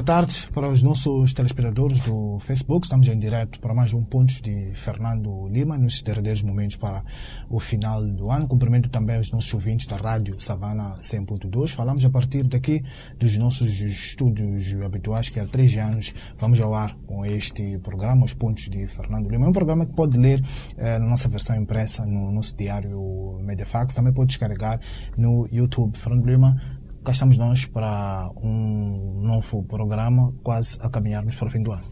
[0.00, 2.86] Boa tarde para os nossos telespectadores do Facebook.
[2.86, 7.04] Estamos em direto para mais um Pontos de Fernando Lima, nos derradeiros momentos para
[7.50, 8.48] o final do ano.
[8.48, 11.74] Cumprimento também os nossos ouvintes da Rádio Savana 100.2.
[11.74, 12.82] Falamos a partir daqui
[13.18, 18.32] dos nossos estúdios habituais, que há três anos vamos ao ar com este programa, Os
[18.32, 19.44] Pontos de Fernando Lima.
[19.44, 20.42] É um programa que pode ler
[20.78, 23.92] eh, na nossa versão impressa no nosso diário Mediafax.
[23.92, 24.80] Também pode descarregar
[25.18, 25.98] no YouTube.
[25.98, 31.62] Fernando Lima cá estamos nós para um novo programa, quase a caminharmos para o fim
[31.62, 31.84] do ano.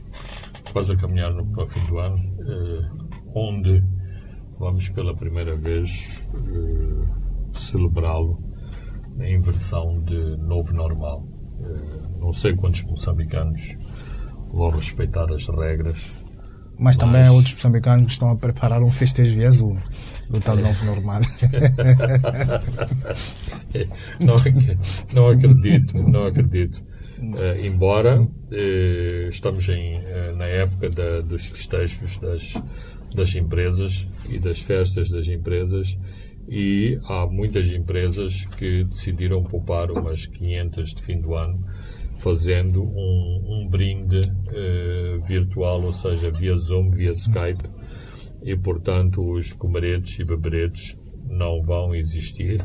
[0.72, 2.90] Quase a caminhar para o fim do ano, eh,
[3.34, 3.82] onde
[4.58, 7.06] vamos pela primeira vez eh,
[7.52, 8.42] celebrá-lo
[9.20, 11.26] em versão de novo normal.
[11.60, 13.76] Eh, não sei quantos moçambicanos
[14.52, 16.04] vão respeitar as regras.
[16.78, 16.98] Mas, mas...
[16.98, 19.76] também outros moçambicanos estão a preparar um festejo azul
[20.30, 21.20] do tal novo normal.
[24.20, 24.36] não,
[25.12, 26.82] não acredito, não acredito.
[27.18, 32.54] Uh, embora uh, estamos em, uh, na época da, dos festejos das,
[33.12, 35.98] das empresas e das festas das empresas
[36.48, 41.60] e há muitas empresas que decidiram poupar umas 500 de fim do ano
[42.18, 44.20] fazendo um, um brinde
[45.26, 47.62] virtual, ou seja, via Zoom, via Skype,
[48.42, 52.64] e, portanto, os comeretes e beberetes não vão existir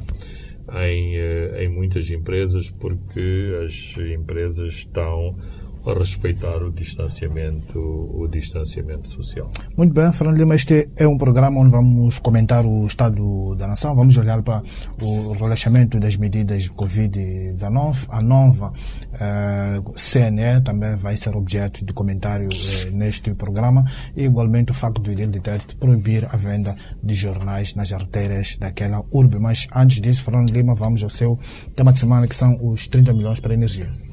[0.71, 5.37] em, eh, em muitas empresas porque as empresas estão
[5.85, 9.51] a respeitar o distanciamento, o distanciamento social.
[9.75, 13.95] Muito bem, Fernando Lima, este é um programa onde vamos comentar o estado da nação,
[13.95, 14.63] vamos olhar para
[15.01, 18.73] o relaxamento das medidas de Covid-19, a nova
[19.19, 23.83] eh, CNE também vai ser objeto de comentário eh, neste programa
[24.15, 25.41] e igualmente o facto de ele
[25.79, 29.39] proibir a venda de jornais nas artérias daquela urbe.
[29.39, 31.37] Mas antes disso, Fernando Lima, vamos ao seu
[31.75, 34.12] tema de semana que são os 30 milhões para a energia.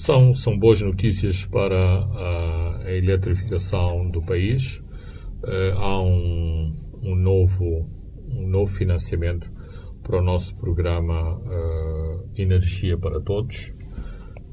[0.00, 4.78] São, são boas notícias para a, a eletrificação do país.
[5.44, 6.72] Uh, há um,
[7.02, 7.86] um, novo,
[8.26, 9.52] um novo financiamento
[10.02, 13.74] para o nosso programa uh, Energia para Todos,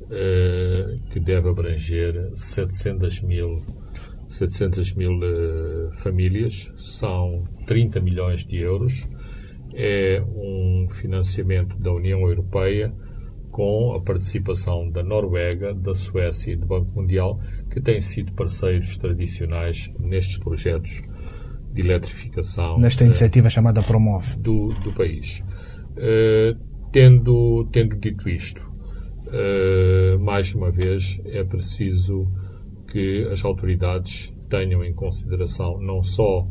[0.02, 3.64] uh, que deve abranger 700 mil,
[4.28, 5.18] 700 mil
[6.00, 6.74] famílias.
[6.76, 9.08] São 30 milhões de euros.
[9.74, 12.94] É um financiamento da União Europeia
[13.58, 17.40] com a participação da Noruega, da Suécia e do Banco Mundial,
[17.72, 21.02] que têm sido parceiros tradicionais nestes projetos
[21.74, 22.78] de eletrificação.
[22.78, 24.38] Nesta iniciativa chamada Promove.
[24.38, 25.44] Do, do país.
[25.98, 26.56] Uh,
[26.92, 32.32] tendo, tendo dito isto, uh, mais uma vez é preciso
[32.92, 36.48] que as autoridades tenham em consideração não só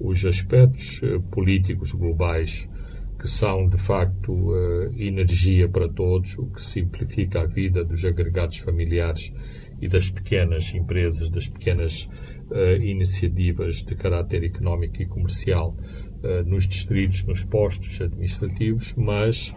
[0.00, 2.68] os aspectos políticos globais
[3.18, 8.58] que são de facto uh, energia para todos, o que simplifica a vida dos agregados
[8.58, 9.32] familiares
[9.80, 12.08] e das pequenas empresas, das pequenas
[12.50, 15.76] uh, iniciativas de caráter económico e comercial
[16.22, 19.54] uh, nos distritos, nos postos administrativos, mas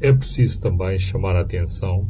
[0.00, 2.06] é preciso também chamar a atenção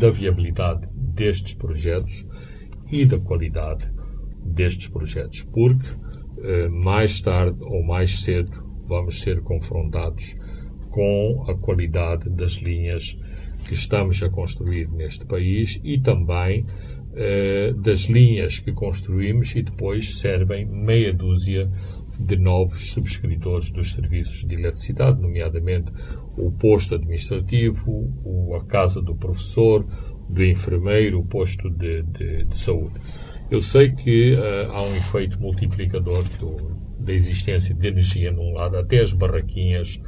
[0.00, 2.26] da viabilidade destes projetos
[2.90, 3.90] e da qualidade
[4.42, 5.86] destes projetos, porque
[6.70, 10.36] mais tarde ou mais cedo vamos ser confrontados
[10.90, 13.18] com a qualidade das linhas
[13.66, 16.66] que estamos a construir neste país e também
[17.16, 21.70] eh, das linhas que construímos e depois servem meia dúzia
[22.18, 25.92] de novos subscritores dos serviços de eletricidade, nomeadamente
[26.36, 29.86] o posto administrativo, o, a casa do professor,
[30.28, 32.94] do enfermeiro, o posto de, de, de saúde.
[33.50, 36.73] Eu sei que uh, há um efeito multiplicador do,
[37.04, 40.00] da existência de energia num lado, até as barraquinhas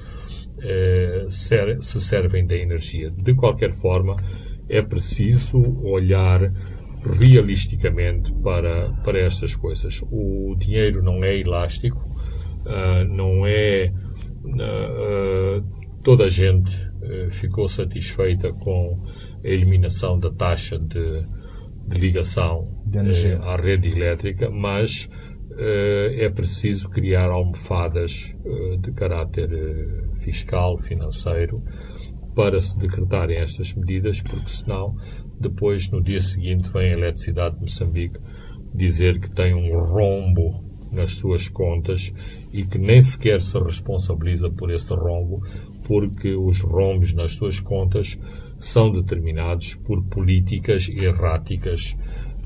[0.62, 3.10] eh, ser, se servem da energia.
[3.10, 4.16] De qualquer forma,
[4.68, 6.52] é preciso olhar
[7.02, 10.00] realisticamente para, para estas coisas.
[10.10, 11.98] O dinheiro não é elástico,
[12.65, 13.92] uh, não é.
[14.44, 15.62] Uh,
[16.03, 19.03] toda a gente uh, ficou satisfeita com
[19.44, 21.26] a eliminação da taxa de,
[21.86, 22.98] de ligação de
[23.42, 25.25] à rede elétrica, mas eh,
[25.58, 31.62] é preciso criar almofadas eh, de caráter eh, fiscal, financeiro,
[32.34, 34.94] para se decretarem estas medidas, porque senão,
[35.41, 38.18] depois, no dia seguinte, vem a Eletricidade de Moçambique
[38.74, 40.62] dizer que tem um rombo
[40.92, 42.12] nas suas contas
[42.52, 45.42] e que nem sequer se responsabiliza por esse rombo,
[45.84, 48.18] porque os rombos nas suas contas
[48.59, 51.97] são determinados por políticas erráticas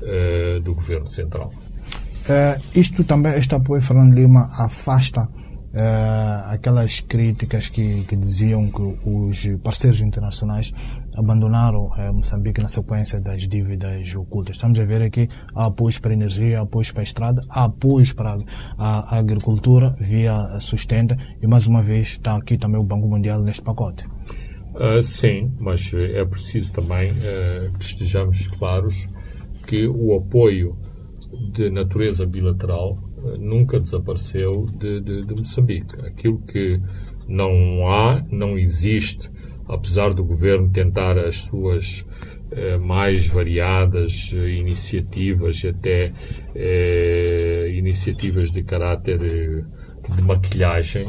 [0.01, 1.51] uh, do Governo Central.
[2.21, 8.81] Uh, isto também, este apoio, Fernando Lima, afasta uh, aquelas críticas que, que diziam que
[9.03, 10.71] os parceiros internacionais
[11.15, 14.55] abandonaram uh, Moçambique na sequência das dívidas ocultas.
[14.55, 18.37] Estamos a ver aqui apoios para a energia, apoios para a estrada, apoios para
[18.77, 23.41] a, a agricultura via sustenta e mais uma vez está aqui também o Banco Mundial
[23.41, 24.05] neste pacote.
[24.75, 27.13] Uh, sim, mas é preciso também
[27.77, 29.09] que estejamos claros
[29.67, 30.77] que o apoio
[31.53, 35.95] de natureza bilateral uh, nunca desapareceu de, de, de, Moçambique.
[36.05, 36.79] Aquilo que
[37.27, 39.29] não há, não existe,
[39.67, 42.05] apesar do governo tentar as suas
[42.81, 46.11] mais variadas iniciativas, até
[47.73, 51.07] iniciativas de caráter de maquilhagem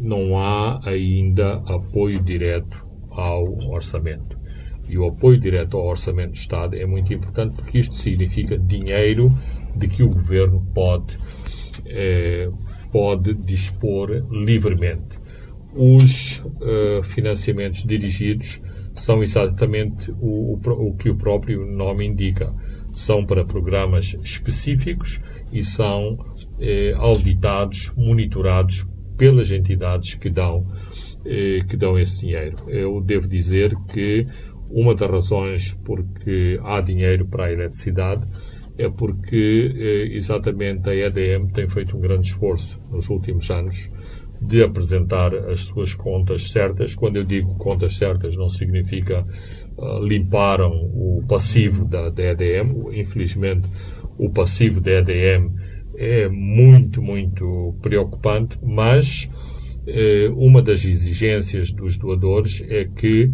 [0.00, 4.36] não há ainda apoio direto ao orçamento.
[4.88, 9.36] E o apoio direto ao orçamento do Estado é muito importante porque isto significa dinheiro
[9.74, 11.18] de que o governo pode,
[11.86, 12.50] eh,
[12.92, 15.18] pode dispor livremente.
[15.76, 18.60] Os uh, financiamentos dirigidos
[18.94, 22.54] são exatamente o, o, o que o próprio nome indica.
[22.92, 25.20] São para programas específicos
[25.52, 26.16] e são
[26.60, 28.86] eh, auditados, monitorados
[29.16, 30.64] pelas entidades que dão,
[31.24, 32.56] eh, que dão esse dinheiro.
[32.68, 34.28] Eu devo dizer que
[34.70, 38.26] uma das razões porque há dinheiro para a eletricidade
[38.76, 43.90] é porque eh, exatamente a EDM tem feito um grande esforço nos últimos anos
[44.40, 46.94] de apresentar as suas contas certas.
[46.94, 49.24] Quando eu digo contas certas, não significa
[49.76, 52.92] uh, limparam o passivo da, da EDM.
[52.92, 53.68] Infelizmente,
[54.18, 55.50] o passivo da EDM
[55.96, 59.30] é muito, muito preocupante, mas
[59.86, 63.30] eh, uma das exigências dos doadores é que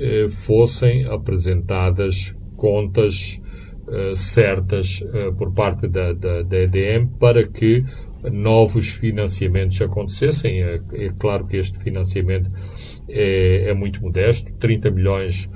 [0.00, 3.42] eh, fossem apresentadas contas
[3.88, 7.84] eh, certas eh, por parte da, da, da, EDM para que
[8.30, 10.62] novos financiamentos acontecessem.
[10.62, 12.48] É, é claro que este financiamento
[13.08, 15.50] é, é muito modesto, 30 milhões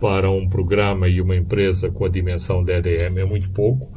[0.00, 3.92] para um programa e uma empresa com a dimensão da EDM é muito pouco.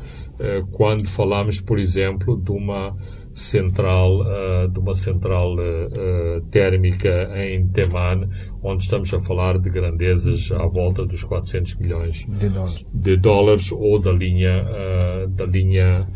[0.72, 2.96] Quando falamos, por exemplo, de uma
[3.38, 8.28] central, uh, de uma central uh, térmica em Teman,
[8.64, 13.72] onde estamos a falar de grandezas à volta dos 400 milhões de dólares, de dólares
[13.72, 14.66] ou da linha,
[15.30, 16.08] da linha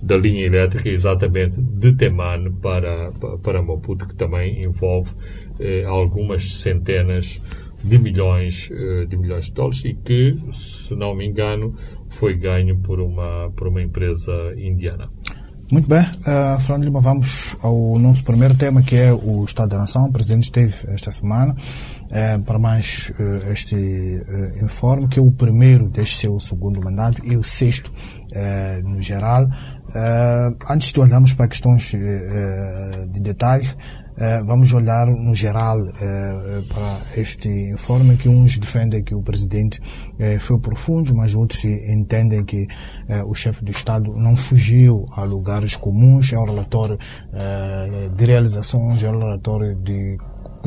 [0.00, 3.10] da linha elétrica exatamente de Teman para,
[3.42, 5.10] para Maputo, que também envolve
[5.84, 7.42] algumas centenas
[7.82, 8.70] de milhões
[9.08, 11.74] de milhões de dólares e que, se não me engano,
[12.08, 15.08] foi ganho por uma, por uma empresa indiana.
[15.70, 19.76] Muito bem, uh, Fernando Lima, vamos ao nosso primeiro tema, que é o Estado da
[19.76, 20.06] Nação.
[20.06, 25.30] O Presidente esteve esta semana uh, para mais uh, este uh, informe, que é o
[25.30, 27.92] primeiro deste seu segundo mandato e o sexto
[28.84, 29.48] no geral.
[30.68, 33.74] antes de olharmos para questões de detalhes,
[34.44, 39.80] vamos olhar no geral eh, eh, para este informe que uns defendem que o presidente
[40.40, 42.66] foi profundo, mas outros entendem que
[43.26, 46.98] o chefe do Estado não fugiu a lugares comuns, é um relatório
[48.16, 50.18] de realizações, é um relatório de,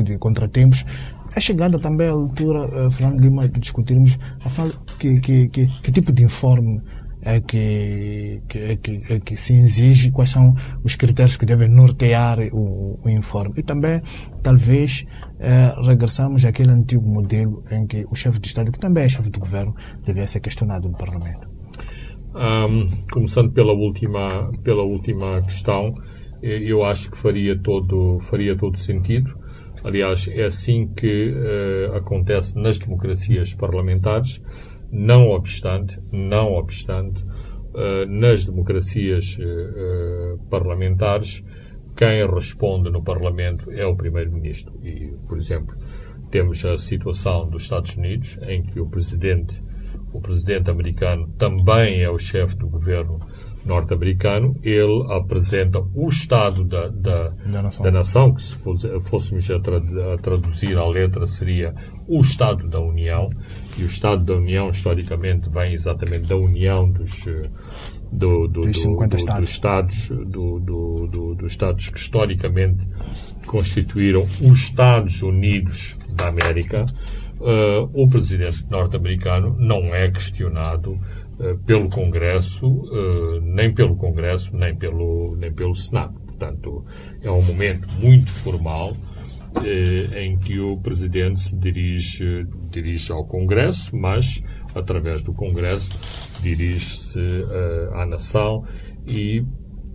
[0.02, 0.84] de contratempos.
[1.34, 4.18] É chegada também a altura, Fernando Lima, de discutirmos
[4.98, 6.80] que, que, que, que tipo de informe
[7.24, 11.68] é que, que, é que, é que se exige, quais são os critérios que devem
[11.68, 13.54] nortear o, o informe.
[13.58, 14.02] E também,
[14.42, 15.06] talvez,
[15.38, 19.30] é, regressamos àquele antigo modelo em que o chefe de Estado, que também é chefe
[19.30, 19.74] do governo,
[20.04, 21.48] devia ser questionado no Parlamento.
[22.34, 25.94] Um, começando pela última, pela última questão,
[26.42, 29.38] eu acho que faria todo, faria todo sentido.
[29.84, 34.40] Aliás, é assim que uh, acontece nas democracias parlamentares
[34.92, 41.42] não obstante, não obstante, uh, nas democracias uh, parlamentares,
[41.96, 44.78] quem responde no Parlamento é o Primeiro-Ministro.
[44.82, 45.76] E, por exemplo,
[46.30, 49.62] temos a situação dos Estados Unidos, em que o Presidente,
[50.12, 53.18] o Presidente americano também é o chefe do governo
[53.64, 57.84] norte-americano, ele apresenta o Estado da, da, da, nação.
[57.84, 58.34] da nação.
[58.34, 61.74] que se fôssemos a, tra a, traduzir a letra seria
[62.06, 63.30] o Estado da União,
[63.78, 67.48] e o Estado da União, historicamente, vem exatamente da união dos, eh,
[68.10, 69.40] do, do, dos, do, do, estados.
[69.40, 72.86] dos Estados, do, do, dos Estados que historicamente
[73.46, 76.86] constituíram os Estados Unidos da América.
[77.40, 80.96] Uh, o presidente norte-americano não é questionado
[81.66, 86.14] pelo Congresso, uh, nem pelo Congresso, nem pelo, nem pelo Senado.
[86.26, 86.84] Portanto,
[87.20, 88.96] é um momento muito formal
[89.64, 94.42] eh, em que o Presidente se dirige, dirige ao Congresso, mas,
[94.74, 95.90] através do Congresso,
[96.42, 97.20] dirige-se
[97.92, 98.64] à nação
[99.06, 99.44] e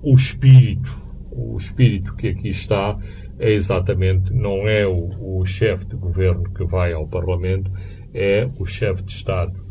[0.02, 0.98] o espírito,
[1.32, 2.98] o espírito que aqui está
[3.40, 7.72] é exatamente, não é o, o chefe de governo que vai ao Parlamento,
[8.14, 9.67] é o chefe de Estado.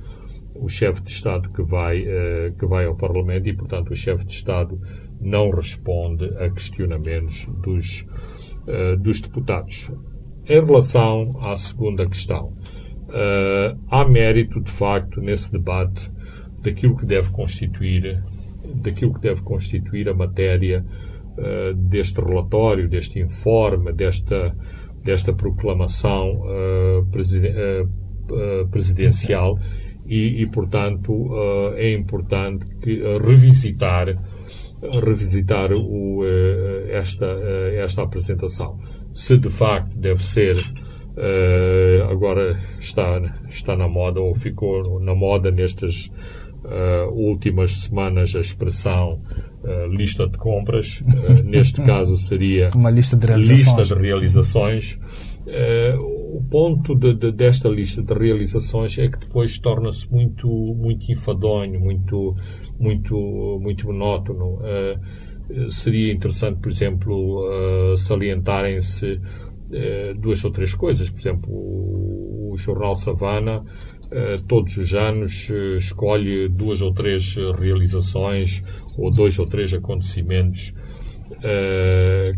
[0.61, 4.25] O chefe de Estado que vai, uh, que vai ao Parlamento e, portanto, o chefe
[4.25, 4.81] de Estado
[5.21, 8.07] não responde a questionamentos dos,
[8.67, 9.93] uh, dos deputados.
[10.49, 12.57] Em relação à segunda questão,
[13.09, 16.11] uh, há mérito, de facto, nesse debate
[16.63, 18.23] daquilo que deve constituir,
[18.75, 20.85] daquilo que deve constituir a matéria
[21.77, 24.57] deste relatório, deste informe, desta,
[25.05, 26.41] desta proclamação
[27.13, 27.53] presiden
[28.71, 29.59] presidencial
[30.09, 31.31] e, e portanto,
[31.77, 34.17] é importante que, revisitar
[35.03, 36.23] revisitar o,
[36.91, 37.27] esta,
[37.77, 38.79] esta apresentação
[39.17, 40.57] se de facto deve ser
[41.17, 46.11] uh, agora está, está na moda ou ficou na moda nestas
[46.63, 49.23] uh, últimas semanas a expressão
[49.65, 51.03] uh, lista de compras.
[51.45, 53.79] neste caso seria uma lista de realizações.
[53.79, 54.99] Lista de realizações.
[56.35, 61.81] O ponto de, de, desta lista de realizações é que depois torna-se muito, muito enfadonho,
[61.81, 62.35] muito,
[62.79, 64.61] muito, muito monótono
[65.71, 71.11] seria interessante, por exemplo, uh, salientarem-se uh, duas ou três coisas.
[71.11, 78.63] Por exemplo, o, o jornal Savana, uh, todos os anos, escolhe duas ou três realizações
[78.97, 80.75] ou dois ou três acontecimentos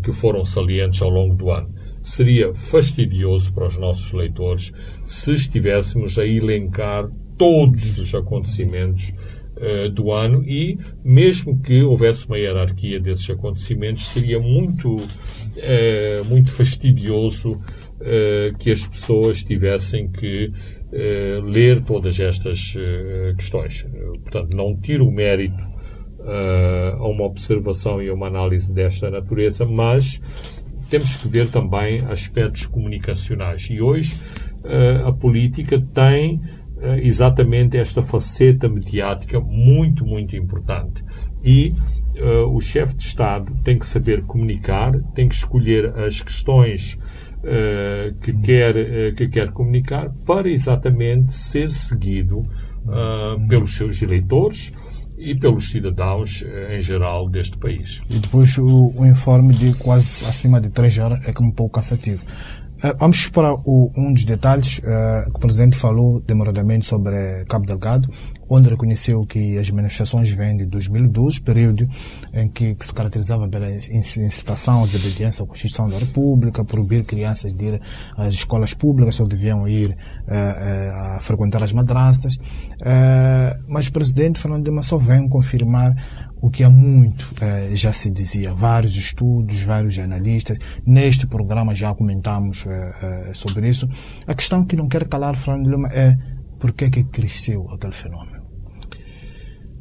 [0.02, 1.72] que foram salientes ao longo do ano.
[2.02, 4.72] Seria fastidioso para os nossos leitores
[5.04, 9.14] se estivéssemos a elencar todos os acontecimentos
[9.56, 16.50] uh, do ano e, mesmo que houvesse uma hierarquia desses acontecimentos, seria muito, uh, muito
[16.50, 20.52] fastidioso uh, que as pessoas tivessem que
[21.44, 22.74] ler todas estas
[23.36, 23.86] questões.
[24.22, 25.62] Portanto, não tiro o mérito
[26.98, 30.18] a uma observação e a uma análise desta natureza, mas
[30.88, 33.68] temos que ver também aspectos comunicacionais.
[33.70, 34.16] E hoje
[35.06, 36.40] a política tem
[36.80, 41.04] eh, exatamente esta faceta mediática muito, muito importante.
[41.42, 41.74] E
[42.20, 46.96] uh, o chefe de Estado tem que saber comunicar, tem que escolher as questões
[47.38, 52.46] uh, que, quer, uh, que quer comunicar para exatamente ser seguido
[53.50, 54.72] pelos seus eleitores
[55.18, 58.00] e pelos cidadãos em geral deste país.
[58.08, 62.24] E depois o, o informe de quase acima de três horas é um pouco cansativo.
[62.78, 67.66] Uh, vamos para o, um dos detalhes uh, que o Presidente falou demoradamente sobre Cabo
[67.66, 68.08] Delgado,
[68.48, 71.88] onde reconheceu que as manifestações vêm de 2012, período
[72.32, 77.52] em que, que se caracterizava pela incitação à desobediência à Constituição da República, proibir crianças
[77.52, 77.80] de ir
[78.16, 82.38] às escolas públicas, só deviam ir uh, a frequentar as madrastas.
[83.68, 85.94] mas o Presidente Fernando de só vem confirmar
[86.40, 91.94] o que há muito eh, já se dizia, vários estudos, vários analistas, neste programa já
[91.94, 93.88] comentamos eh, eh, sobre isso.
[94.26, 96.16] A questão que não quero calar, Fernando Lima, é
[96.58, 98.37] por que que cresceu aquele fenômeno?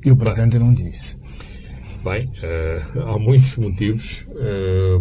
[0.07, 1.17] E o Presidente Bem, não disse.
[2.01, 2.31] Bem,
[3.05, 4.25] há muitos motivos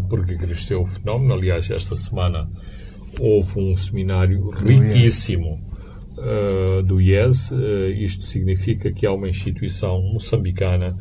[0.09, 1.35] porque cresceu o fenómeno.
[1.35, 2.51] Aliás, esta semana
[3.21, 5.65] houve um seminário riquíssimo
[6.85, 7.53] do IES.
[7.97, 10.99] isto significa que há uma instituição moçambicana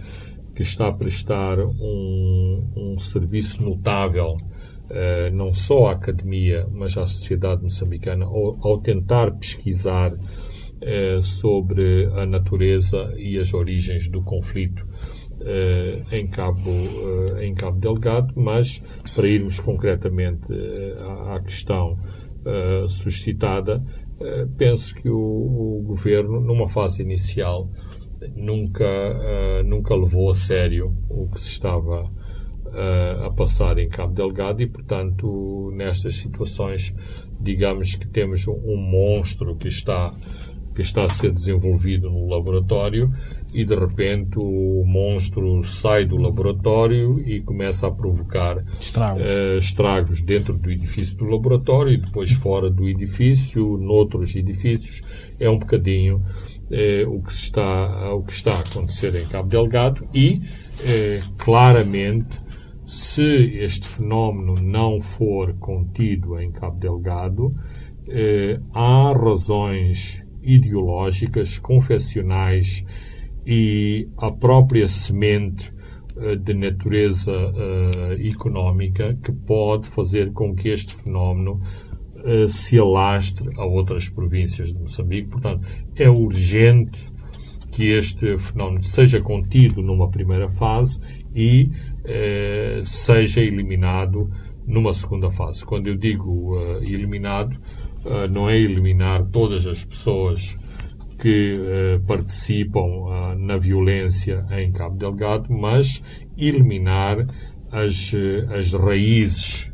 [0.53, 7.07] que está a prestar um, um serviço notável uh, não só à academia, mas à
[7.07, 10.17] sociedade moçambicana, ao, ao tentar pesquisar uh,
[11.23, 14.87] sobre a natureza e as origens do conflito
[15.39, 16.71] uh, em, Cabo,
[17.41, 18.81] em Cabo Delgado, mas
[19.13, 20.45] para irmos concretamente
[21.33, 21.97] à, questão
[22.87, 23.83] suscitada,
[24.55, 27.71] penso que o, governo, numa fase inicial,
[28.35, 32.11] nunca, nunca levou a sério o que se estava
[33.25, 36.93] a passar em Cabo Delgado e, portanto, nestas situações,
[37.39, 40.13] digamos que temos um monstro que está,
[40.75, 43.09] que está a ser desenvolvido no laboratório
[43.53, 50.21] e, de repente, o monstro sai do laboratório e começa a provocar estragos, uh, estragos
[50.21, 55.01] dentro do edifício do laboratório e depois fora do edifício, noutros edifícios.
[55.39, 56.21] É um bocadinho
[56.69, 60.41] eh, o, que está, o que está a acontecer em Cabo Delgado e,
[60.85, 62.37] eh, claramente,
[62.85, 63.23] se
[63.59, 67.55] este fenómeno não for contido em Cabo Delgado,
[68.71, 72.85] há razões ideológicas, confessionais
[73.45, 75.73] e a própria semente
[76.17, 81.61] eh, de natureza uh, económica que pode fazer com que este fenómeno
[82.15, 85.27] uh, se alastre a outras províncias de Moçambique.
[85.27, 87.11] Portanto, é urgente
[87.69, 90.97] que este fenómeno seja contido numa primeira fase
[91.35, 91.69] e
[92.05, 94.31] eh, seja eliminado
[94.65, 95.65] numa segunda fase.
[95.65, 97.59] Quando eu digo eliminado,
[98.31, 100.57] não é eliminar todas as pessoas
[101.19, 106.03] que uh, participam na violência em Cabo Delgado, mas
[106.37, 107.25] eliminar
[107.71, 108.13] as,
[108.49, 109.71] as raízes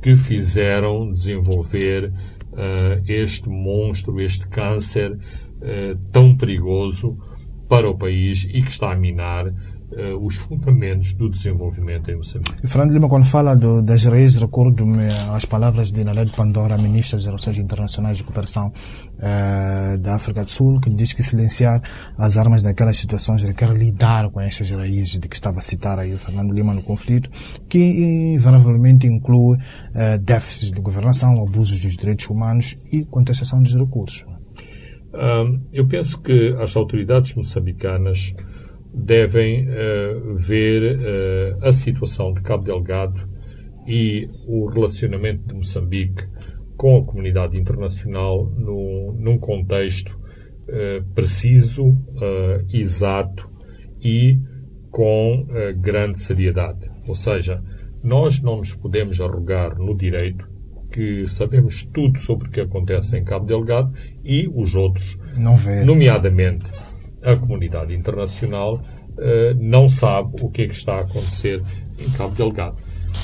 [0.00, 2.12] que fizeram desenvolver
[3.06, 5.16] este monstro, este câncer
[6.10, 7.16] tão perigoso
[7.68, 9.52] para o país e que está a minar
[9.92, 12.66] uh, os fundamentos do desenvolvimento em Moçambique.
[12.66, 17.26] Fernando Lima, quando fala do, das raízes, recordo-me as palavras de Naled Pandora, ministra das
[17.26, 21.80] Relações Internacionais de Cooperação uh, da África do Sul, que diz que silenciar
[22.16, 26.12] as armas naquelas situações requer lidar com estas raízes de que estava a citar aí
[26.12, 27.30] o Fernando Lima no conflito,
[27.68, 34.24] que invariavelmente inclui uh, déficits de governação, abusos dos direitos humanos e contestação dos recursos.
[35.72, 38.34] eu penso que as autoridades moçambicanas
[38.92, 43.28] devem uh, ver uh, a situação de Cabo Delgado
[43.86, 46.24] e o relacionamento de Moçambique
[46.76, 50.18] com a comunidade internacional no, num contexto
[50.68, 51.96] uh, preciso,
[52.72, 53.50] exato
[54.00, 54.38] e
[54.90, 55.46] com
[55.80, 56.90] grande seriedade.
[57.06, 57.62] Ou seja,
[58.02, 60.48] nós não nos podemos arrogar no direito
[60.90, 63.92] que sabemos tudo sobre o que acontece em Cabo Delgado
[64.24, 65.18] e os outros,
[65.84, 66.64] nomeadamente
[67.22, 71.62] a comunidade internacional uh, não sabe o que é que está a acontecer
[71.98, 72.76] em Cabo Delgado.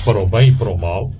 [0.03, 1.11] Para o bem e para o mal,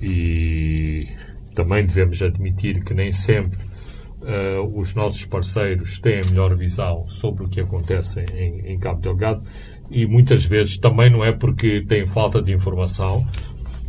[0.00, 1.08] e
[1.54, 7.44] também devemos admitir que nem sempre uh, os nossos parceiros têm a melhor visão sobre
[7.44, 9.42] o que acontece em, em Cabo Delgado,
[9.90, 13.26] e muitas vezes também não é porque têm falta de informação.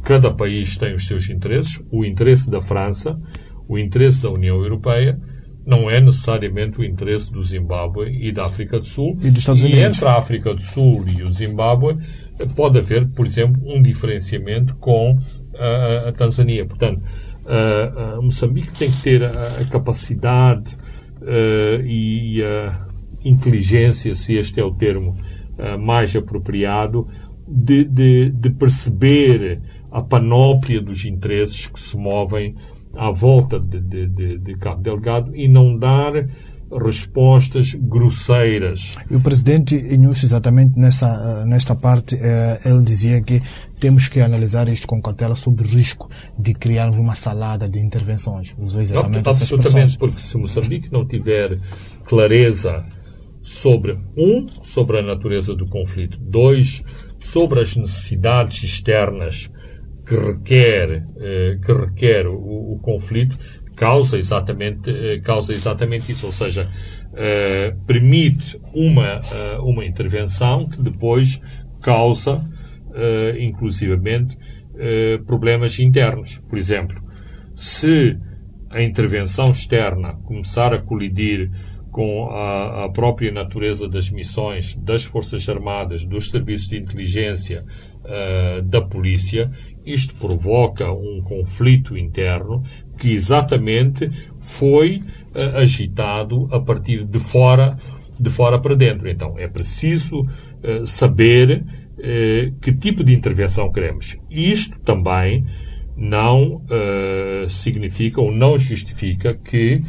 [0.03, 3.19] Cada país tem os seus interesses, o interesse da França,
[3.67, 5.19] o interesse da União Europeia
[5.69, 9.17] não é necessariamente o interesse do Zimbábue e da África do Sul.
[9.21, 9.79] E dos Estados Unidos.
[9.79, 11.97] E entre a África do Sul e o Zimbábue
[12.55, 15.19] pode haver, por exemplo, um diferenciamento com
[15.55, 16.65] a, a Tanzânia.
[16.65, 17.03] Portanto,
[17.45, 20.75] a, a Moçambique tem que ter a, capacidade
[21.21, 22.87] uh, e a
[23.23, 25.15] inteligência, se este é o termo
[25.57, 27.07] uh, mais apropriado,
[27.47, 32.55] de, de, de perceber a panóplia dos interesses que se movem
[32.93, 36.13] à volta de, de, de, de Cabo Delgado e não dar
[36.71, 38.95] respostas grosseiras.
[39.09, 43.41] E o presidente Inúcio, exatamente nessa, nesta parte, eh, ele dizia que
[43.79, 48.55] temos que analisar isto com cautela sobre o risco de criarmos uma salada de intervenções.
[48.57, 51.59] Usou exatamente não, absolutamente, porque se Moçambique não tiver
[52.05, 52.85] clareza
[53.41, 56.83] sobre, um, sobre a natureza do conflito, dois,
[57.19, 59.49] sobre as necessidades externas
[60.09, 63.37] que requer, eh, que requer o, o, conflito
[63.75, 66.67] causa exatamente, eh, causa exatamente isso, ou seja,
[67.13, 69.21] eh, permite uma,
[69.61, 71.39] uma intervenção que depois
[71.81, 72.43] causa,
[73.39, 74.37] inclusivamente,
[75.25, 76.39] problemas internos.
[76.49, 77.01] Por exemplo,
[77.55, 78.17] se
[78.69, 81.49] a intervenção externa começar a colidir
[81.91, 87.65] com a, a, própria natureza das missões das Forças Armadas, dos serviços de inteligência,
[88.03, 89.51] uh, da polícia,
[89.93, 92.63] isto provoca um conflito interno
[92.97, 95.01] que exatamente foi
[95.35, 97.77] uh, agitado a partir de fora,
[98.19, 99.07] de fora para dentro.
[99.07, 104.17] Então é preciso uh, saber uh, que tipo de intervenção queremos.
[104.29, 105.45] Isto também
[105.95, 106.61] não
[107.49, 109.83] significa ou não justifica que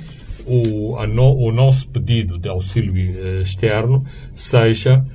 [0.44, 2.96] o, no, o nosso pedido de auxílio
[3.40, 5.06] externo seja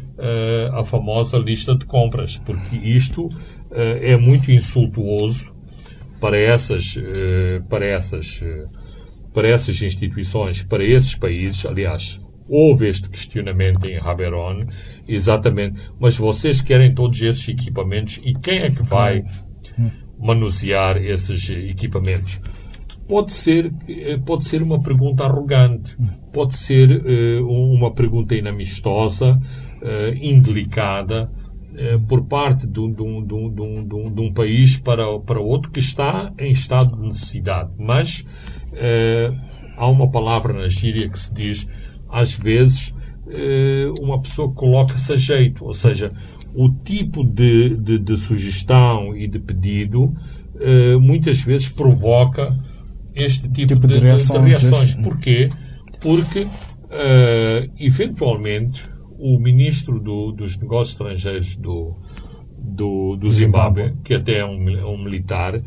[0.71, 3.27] a famosa lista de compras, porque isto
[3.71, 5.55] é muito insultuoso
[6.19, 8.65] para essas, eh, para essas, eh,
[9.33, 11.65] para essas instituições, para esses países.
[11.65, 14.65] Aliás, houve este questionamento em Haberon,
[15.07, 15.79] exatamente.
[15.99, 19.23] Mas vocês querem todos esses equipamentos e quem é que vai
[20.17, 22.41] manusear esses equipamentos?
[23.07, 23.71] Pode ser,
[24.25, 25.95] pode ser uma pergunta arrogante,
[26.33, 27.03] pode ser
[27.43, 29.39] uma pergunta inamistosa,
[30.19, 31.44] indelicada, eh,
[32.07, 35.79] por parte de um, de, um, de, um, de um, país para, para outro que
[35.79, 37.71] está em estado de necessidade.
[37.77, 38.25] Mas
[38.73, 39.33] eh,
[39.77, 41.67] há uma palavra na gíria que se diz,
[42.09, 42.93] às vezes,
[43.27, 46.11] eh, uma pessoa coloca-se a jeito, ou seja,
[46.53, 50.15] o tipo de, de, sugestão e de pedido
[50.59, 52.57] eh, muitas vezes provoca
[53.13, 54.61] este tipo, tipo de, reações.
[54.61, 54.95] reações.
[54.95, 55.49] Porquê?
[55.99, 56.47] Porque,
[56.89, 58.83] eh, eventualmente,
[59.17, 61.95] o ministro do, dos Negócios Estrangeiros do,
[62.57, 65.63] do, do Zimbábue, que até é um, um militar, uh,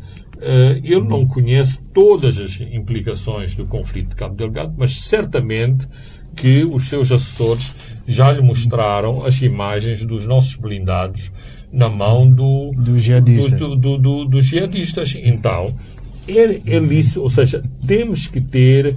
[0.83, 5.87] ele não conhece todas as implicações do conflito de Cabo Delgado, mas certamente
[6.35, 7.75] que os seus assessores
[8.07, 11.31] já lhe mostraram as imagens dos nossos blindados
[11.71, 13.57] na mão do, do jihadista.
[13.57, 15.15] do, do, do, dos jihadistas.
[15.21, 15.75] Então,
[16.27, 18.95] é, é lícito, ou seja, temos que ter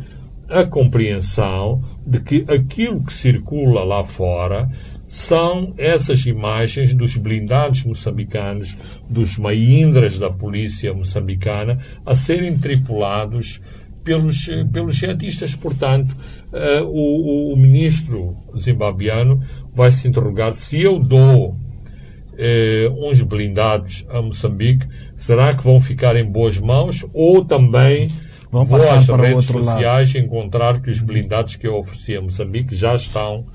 [0.48, 4.68] a compreensão de que aquilo que circula lá fora
[5.08, 8.78] são essas imagens dos blindados moçambicanos,
[9.10, 13.60] dos maindras da polícia moçambicana, a serem tripulados
[14.02, 15.54] pelos, pelos jihadistas.
[15.54, 16.16] Portanto,
[16.52, 19.42] uh, o, o, ministro zimbabiano
[19.74, 26.16] vai se interrogar se eu dou uh, uns blindados a Moçambique, será que vão ficar
[26.16, 28.10] em boas mãos ou também
[28.52, 30.24] vão vou às redes sociais lado.
[30.24, 33.46] encontrar que os blindados que eu ofereci a Moçambique já estão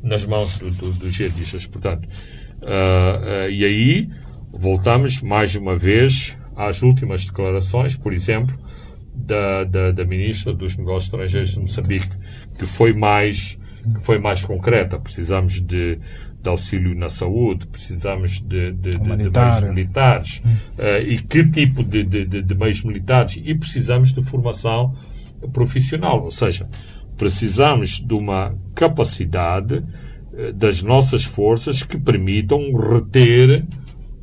[0.00, 1.66] nas mãos dos do, do jihadistas.
[1.66, 2.08] Portanto,
[2.62, 4.08] uh, e aí
[4.52, 8.56] voltamos mais uma vez às últimas declarações, por exemplo,
[9.12, 12.16] da, da, da ministra dos Negócios Estrangeiros de Moçambique,
[12.56, 13.58] que foi mais,
[13.92, 15.00] que foi mais concreta.
[15.00, 15.98] Precisamos de,
[16.44, 20.42] de auxílio na saúde, precisamos de, de, de, meios militares.
[20.78, 23.40] Uh, e que tipo de, de, meios militares?
[23.42, 24.94] E precisamos de formação
[25.52, 26.22] profissional.
[26.22, 26.68] Ou seja,
[27.16, 33.64] precisamos de uma capacidade uh, das nossas forças que permitam reter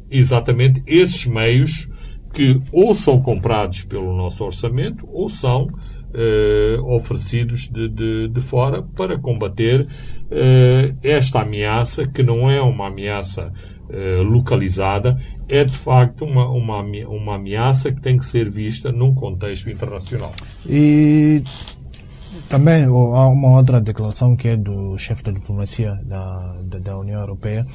[0.10, 1.90] exatamente esses meios
[2.34, 5.70] que ou são comprados pelo nosso orçamento ou são
[6.14, 9.88] eh, oferecidos de, fora para combater
[11.04, 13.52] esta ameaça, que não é uma ameaça
[13.94, 19.13] eh, localizada, é de facto uma, uma, uma ameaça que tem que ser vista num
[19.13, 20.32] contexto internacional.
[20.65, 21.44] E
[22.48, 27.20] também há uma outra declaração que é do chefe da diplomacia da, da, da União
[27.20, 27.65] Europeia,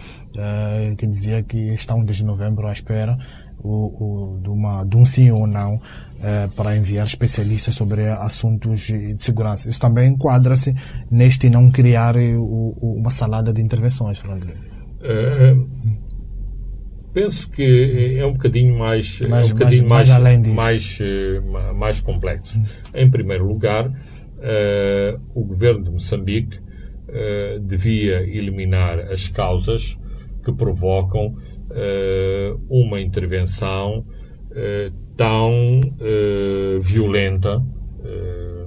[0.97, 3.19] que dizia que está um de novembro à espera
[3.59, 5.81] o, o, de, uma, de um sim ou não
[6.19, 9.69] eh, para enviar especialistas sobre assuntos de segurança.
[9.69, 10.75] Isso também enquadra-se
[11.11, 14.49] neste não criar eh, o, uma salada de intervenções, Fernando
[15.03, 15.55] é,
[17.13, 21.73] penso que é um bocadinho mais, mais é um bocadinho mais, mais, mais, mais, eh,
[21.75, 22.59] mais complexo.
[22.95, 23.93] Em primeiro lugar,
[25.35, 26.59] o governo de Moçambique
[27.61, 29.99] devia eliminar as causas
[30.43, 31.37] que provocam
[32.69, 34.05] uma intervenção
[35.17, 37.63] tão uh, violenta,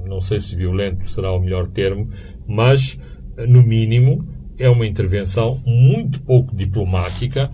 [0.07, 2.09] não sei se violento será o melhor termo,
[2.45, 2.99] mas,
[3.47, 7.49] no mínimo, é uma intervenção muito pouco diplomática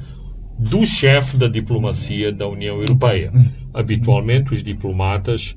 [0.58, 3.32] do chefe da diplomacia da União Europeia.
[3.74, 5.56] Habitualmente, os diplomatas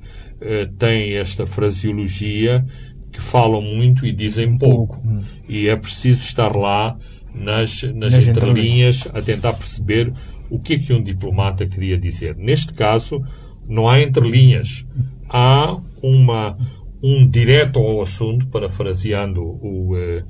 [0.77, 2.65] têm esta fraseologia
[3.11, 5.01] que falam muito e dizem pouco.
[5.47, 6.95] E é preciso estar lá
[7.33, 10.11] nas, nas, nas entrelinhas a tentar perceber
[10.49, 12.35] o que é que um diplomata queria dizer.
[12.35, 13.23] Neste caso,
[13.67, 14.85] não há entrelinhas.
[15.29, 16.57] Há uma,
[17.03, 20.23] um direto ao assunto, parafraseando o, uh,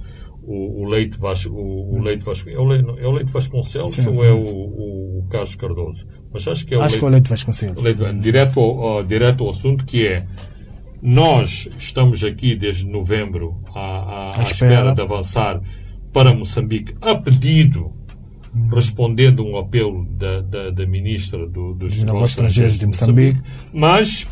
[0.43, 3.91] o, o, Leite Vasco, o, o Leite Vasco, é o Leite, é o Leite Vasconcelos
[3.91, 4.09] Sim.
[4.09, 6.05] ou é o, o, Carlos Cardoso?
[6.33, 7.83] Mas acho que é o acho Leite, que é o Leite Vasconcelos.
[7.83, 10.25] Leite, direto, ao, direto ao assunto que é
[11.01, 14.73] nós estamos aqui desde novembro à, à, à espera.
[14.73, 15.61] espera de avançar
[16.11, 17.93] para Moçambique a pedido,
[18.73, 23.39] respondendo um apelo da, da, da ministra do, dos Negócios Estrangeiros de Moçambique,
[23.73, 24.27] mas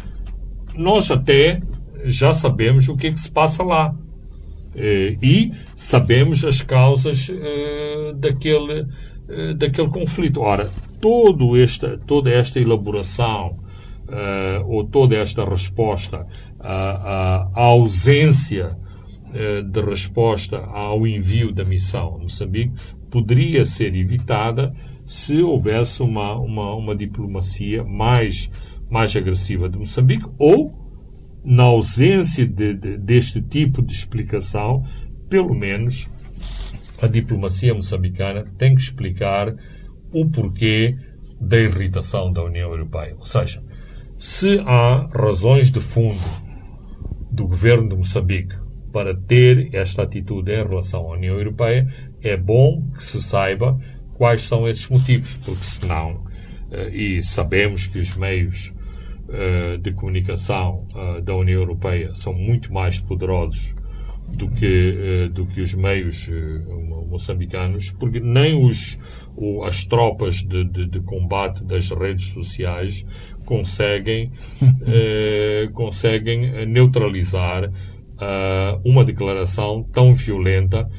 [0.76, 1.62] nós até
[2.04, 3.94] já sabemos o que é que se passa lá.
[4.76, 8.86] Eh, e sabemos as causas eh, daquele,
[9.28, 10.40] eh, daquele conflito.
[10.40, 10.70] Ora,
[11.02, 13.66] todo esta, toda esta elaboração
[14.68, 16.26] ou toda esta resposta
[16.62, 18.78] à, à ausência
[19.70, 22.72] de resposta ao envio da missão a Moçambique
[23.10, 24.74] poderia ser evitada
[25.06, 28.52] se houvesse uma, uma, uma diplomacia mais,
[28.90, 30.74] mais agressiva de Moçambique ou,
[31.44, 34.84] na ausência de, de, deste tipo de explicação,
[35.30, 36.10] pelo menos
[37.02, 39.56] a diplomacia moçambicana tem que explicar
[40.14, 40.98] o porquê
[41.40, 43.16] da irritação da União Europeia.
[43.18, 43.64] Ou seja,
[44.18, 46.20] se há razões de fundo
[47.32, 48.56] do governo de Moçambique
[48.92, 51.88] para ter esta atitude em relação à União Europeia,
[52.28, 53.80] é bom que se saiba
[54.14, 56.24] quais são esses motivos, porque senão,
[56.72, 58.74] eh, e sabemos que os meios
[59.30, 63.76] eh, de comunicação eh, da União Europeia são muito mais poderosos
[64.28, 66.30] do que, do que os meios
[67.10, 69.00] moçambicanos, porque nem os,
[69.64, 73.08] as tropas de, de, de combate das redes sociais
[73.46, 74.30] conseguem,
[75.74, 77.72] conseguem neutralizar
[78.18, 80.90] uh, uma declaração tão violenta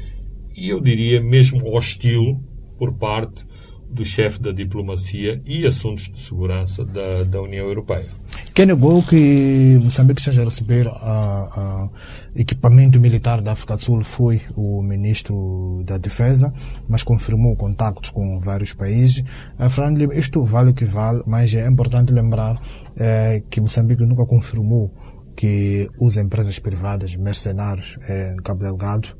[0.58, 2.42] e eu diria mesmo hostil
[2.76, 3.46] por parte
[3.88, 8.08] do chefe da diplomacia e assuntos de segurança da, da União Europeia.
[8.52, 11.88] Quem negou que Moçambique esteja a receber a, a
[12.36, 16.52] equipamento militar da África do Sul foi o ministro da Defesa,
[16.86, 19.24] mas confirmou contactos com vários países.
[19.58, 22.60] Uh, Fernando Lima, isto vale o que vale, mas é importante lembrar
[22.98, 24.92] eh, que Moçambique nunca confirmou
[25.34, 29.16] que usa empresas privadas, mercenários eh, em Cabo Delgado.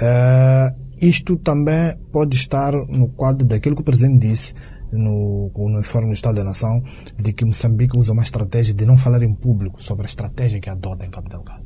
[0.00, 4.54] Uh, isto também pode estar no quadro daquilo que o Presidente disse
[4.92, 6.82] no, no Informe do Estado da Nação,
[7.16, 10.70] de que Moçambique usa uma estratégia de não falar em público sobre a estratégia que
[10.70, 11.62] adota em Cabo Delgado.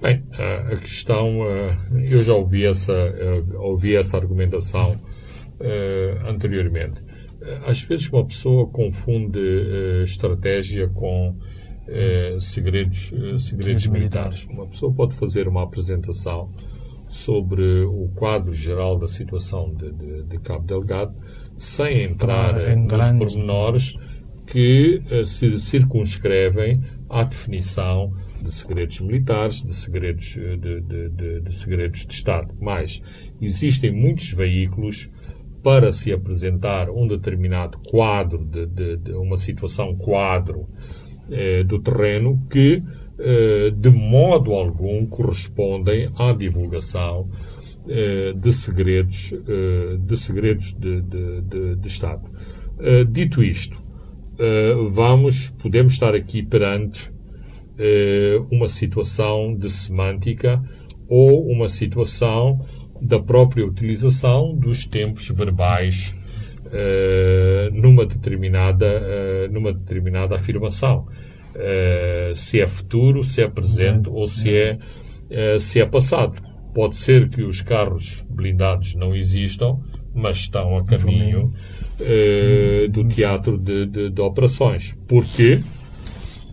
[0.00, 0.24] Bem,
[0.72, 1.42] a questão,
[2.08, 2.92] eu já ouvi essa,
[3.56, 4.96] ouvi essa argumentação
[6.26, 7.02] anteriormente.
[7.66, 9.40] Às vezes uma pessoa confunde
[10.04, 11.34] estratégia com
[12.40, 14.46] segredos, segredos militares.
[14.50, 16.50] Uma pessoa pode fazer uma apresentação
[17.08, 21.14] sobre o quadro geral da situação de, de, de Cabo Delgado,
[21.56, 23.34] sem entrar em nos grandes...
[23.34, 23.98] pormenores
[24.46, 31.56] que uh, se circunscrevem à definição de segredos militares, de segredos eh, de, de, de,
[31.56, 32.54] segredos de Estado.
[32.60, 33.02] Mas
[33.40, 35.10] existem muitos veículos
[35.62, 40.68] para se apresentar um determinado quadro, de, uma situação quadro
[41.30, 42.82] eh, do terreno que
[43.76, 47.28] de modo algum correspondem à divulgação
[47.90, 52.28] eh, de segredos, eh, de, segredos de, de, de, de Estado.
[53.10, 53.82] Dito isto,
[54.92, 57.10] vamos, podemos estar aqui perante
[58.52, 60.62] uma situação de semântica
[61.08, 62.64] ou uma situação
[63.02, 66.14] da própria utilização dos tempos verbais
[67.72, 71.08] numa determinada, numa determinada afirmação.
[71.58, 74.78] Uh, se é futuro, se é presente ou se é,
[75.28, 76.40] uh, se é passado.
[76.72, 79.80] Pode ser que os carros blindados não existam,
[80.14, 81.52] mas estão a caminho
[82.00, 84.96] uh, do teatro de, de, de, operações.
[85.08, 85.60] Porque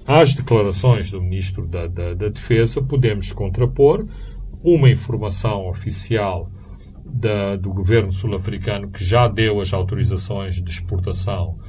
[0.07, 4.07] às declarações do Ministro da, da, da Defesa podemos contrapor
[4.63, 6.49] uma informação oficial
[7.05, 11.59] da, do governo sul-africano que já deu as autorizações de exportação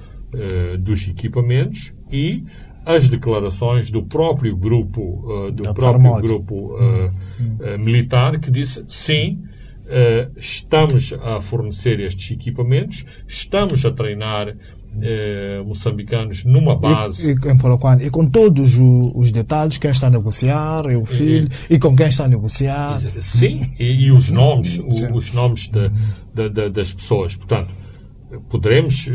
[0.81, 2.45] dos equipamentos e
[2.87, 9.43] as declarações do próprio grupo, uh, do próprio grupo uh, uh, militar que disse sim,
[10.37, 14.57] estamos a fornecer estes equipamentos, estamos a treinar
[15.65, 17.31] moçambicanos numa base.
[17.31, 21.77] E, e, e, com todos os detalhes, quem está a negociar, é o filho, e,
[21.77, 22.99] e com quem está a negociar.
[23.21, 25.89] Sim, e, os nomes, o, os nomes de,
[26.35, 27.37] de, de, das pessoas.
[27.37, 27.73] Portanto,
[28.49, 29.09] poderemos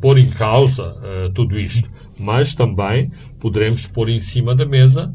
[0.00, 0.96] pôr em causa
[1.34, 5.12] tudo isto mas também poderemos pôr em cima da mesa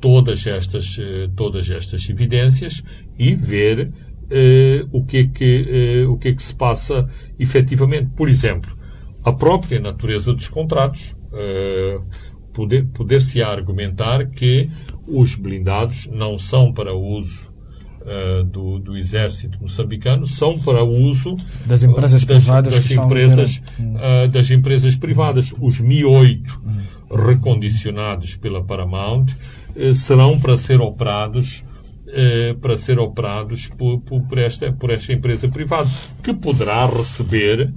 [0.00, 2.82] todas estas, eh, todas estas evidências
[3.16, 8.10] e ver uh, o, que é que, uh, o que é que se passa efetivamente.
[8.16, 8.76] Por exemplo,
[9.22, 11.14] a própria natureza dos contratos.
[12.52, 14.68] Poder, poder-se argumentar que
[15.08, 17.51] os blindados não são para uso
[18.02, 24.28] uh, do, do, exército moçambicano são para uso das empresas das, privadas, das, empresas, uh,
[24.28, 25.54] das empresas privadas.
[25.60, 27.26] Os Mi-8 hum.
[27.26, 31.64] recondicionados pela Paramount uh, serão para ser operados
[32.60, 35.88] para ser operados por, por, por, esta, por esta empresa privada,
[36.22, 37.72] que poderá receber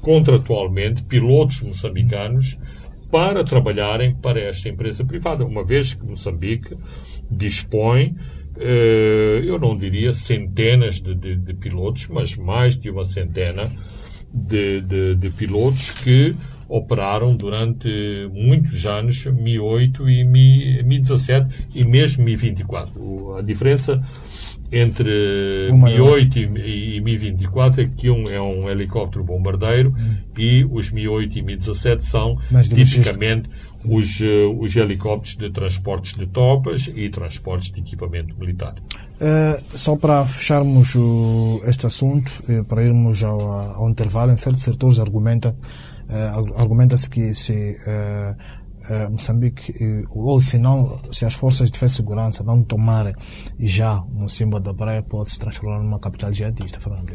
[0.00, 2.56] contratualmente pilotos moçambicanos
[3.14, 6.76] para trabalharem para esta empresa privada, uma vez que Moçambique
[7.30, 8.16] dispõe,
[8.56, 13.70] eu não diria centenas de, de, de, pilotos, mas mais de uma centena
[14.32, 14.80] de,
[15.16, 16.34] de, pilotos que
[16.68, 17.88] operaram durante
[18.32, 23.38] muitos anos Mi-8 e Mi-17 e mesmo Mi-24.
[23.38, 24.02] A diferença
[24.72, 30.16] entre Mi-8 e, e Mi-24 é que um é um helicóptero bombardeiro hum.
[30.36, 33.48] e os Mi-8 e Mi-17 são tipicamente
[33.84, 38.74] os, uh, os helicópteros de transportes de tropas e transportes de equipamento militar.
[39.14, 44.62] Uh, só para fecharmos o, este assunto, uh, para irmos ao, ao, intervalo, em certos
[44.62, 45.56] setores argumenta,
[46.56, 47.74] argumenta-se que se
[49.10, 49.72] Moçambique,
[50.10, 53.14] ou se não, se as forças de defesa e segurança não tomarem
[53.58, 57.14] já um símbolo da praia, pode se transformar numa capital jihadista, Fernando.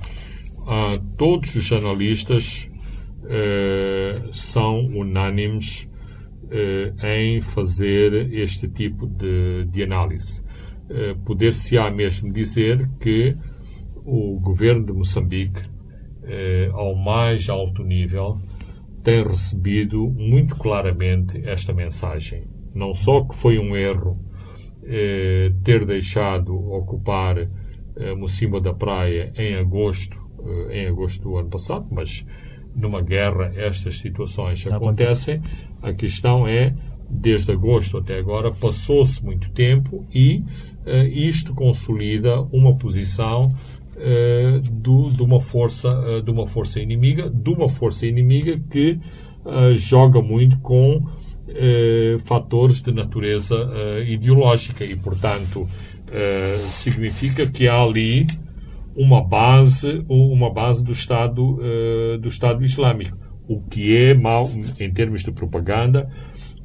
[1.15, 2.67] todos os analistas
[4.33, 5.98] são unânimes eh,
[7.03, 10.43] em fazer este tipo de, de análise.
[10.89, 13.37] Eh, Poder-se-á mesmo dizer que
[14.03, 15.61] o governo de Moçambique,
[16.23, 18.41] eh, ao mais alto nível,
[19.03, 22.47] tem recebido muito claramente esta mensagem.
[22.73, 24.19] Não só que foi um erro
[25.63, 30.17] ter deixado ocupar eh, Mocimba da Praia em agosto,
[30.71, 32.25] em agosto do ano passado, mas
[32.75, 35.41] numa guerra estas situações acontecem.
[35.81, 36.73] A questão é,
[37.09, 40.43] desde agosto até agora, passou-se muito tempo e
[40.85, 43.53] uh, isto consolida uma posição
[43.95, 48.99] uh, do, de, uma força, uh, de uma força inimiga, de uma força inimiga que
[49.75, 51.01] joga muito com
[52.25, 53.55] fatores de natureza
[54.05, 55.65] ideológica e, portanto,
[56.69, 58.27] significa que há ali
[58.95, 61.57] uma base, uma base do Estado,
[62.21, 63.17] do Estado Islâmico,
[63.49, 66.09] o que é mau em termos de propaganda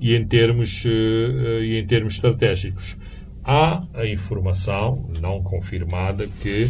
[0.00, 2.96] e em termos, e em termos estratégicos.
[3.42, 6.68] Há a informação não confirmada que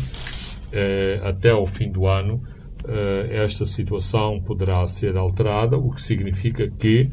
[0.72, 2.42] eh, até ao fim do ano
[2.87, 7.11] eh, esta situação poderá ser alterada, o que significa que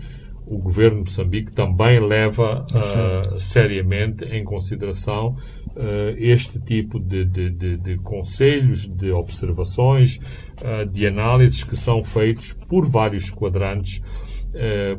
[0.47, 5.37] o governo de Moçambique também leva uh, seriamente em consideração
[5.69, 10.19] uh, este tipo de, de, de, de, conselhos, de observações,
[10.91, 14.01] de análises que são feitos por vários quadrantes,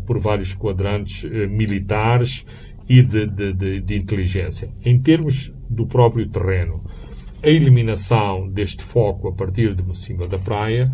[0.07, 2.45] por vários quadrantes militares
[2.89, 4.71] e de, de, de, de inteligência.
[4.85, 6.85] Em termos do próprio terreno,
[7.43, 10.93] a eliminação deste foco a partir de cima da praia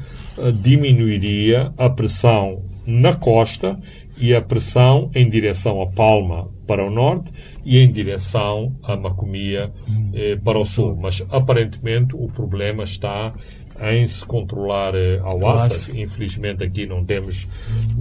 [0.62, 3.78] diminuiria a pressão na costa
[4.16, 7.31] e a pressão em direção a Palma para o norte
[7.64, 9.70] e em direção a Macomia
[10.14, 10.96] eh, para o sul.
[10.96, 13.35] Mas aparentemente o problema está
[13.81, 15.91] em se controlar eh, a Oaça.
[15.93, 17.47] Infelizmente aqui não temos,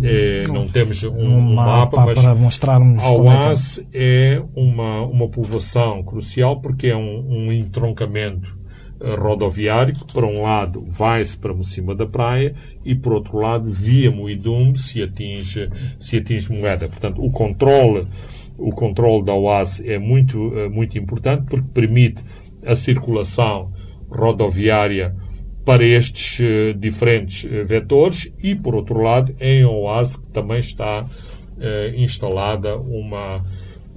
[0.02, 5.02] eh, não, não, temos um, um mapa, mas para mostrarmos a Oace é, é, uma,
[5.02, 8.58] uma povoação crucial porque é um, um entroncamento
[9.00, 13.72] eh, rodoviário que, por um lado, vai-se para cima da praia e, por outro lado,
[13.72, 16.88] via Moidum se atinge, se atinge Moeda.
[16.88, 18.08] Portanto, o controle,
[18.58, 20.38] o controle da Oace é muito,
[20.72, 22.24] muito importante porque permite
[22.66, 23.72] a circulação
[24.10, 25.16] rodoviária
[25.68, 32.00] para estes uh, diferentes uh, vetores e, por outro lado, em Oase também está uh,
[32.00, 33.44] instalada uma,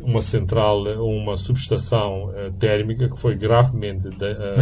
[0.00, 4.08] uma central, uma subestação térmica que foi gravemente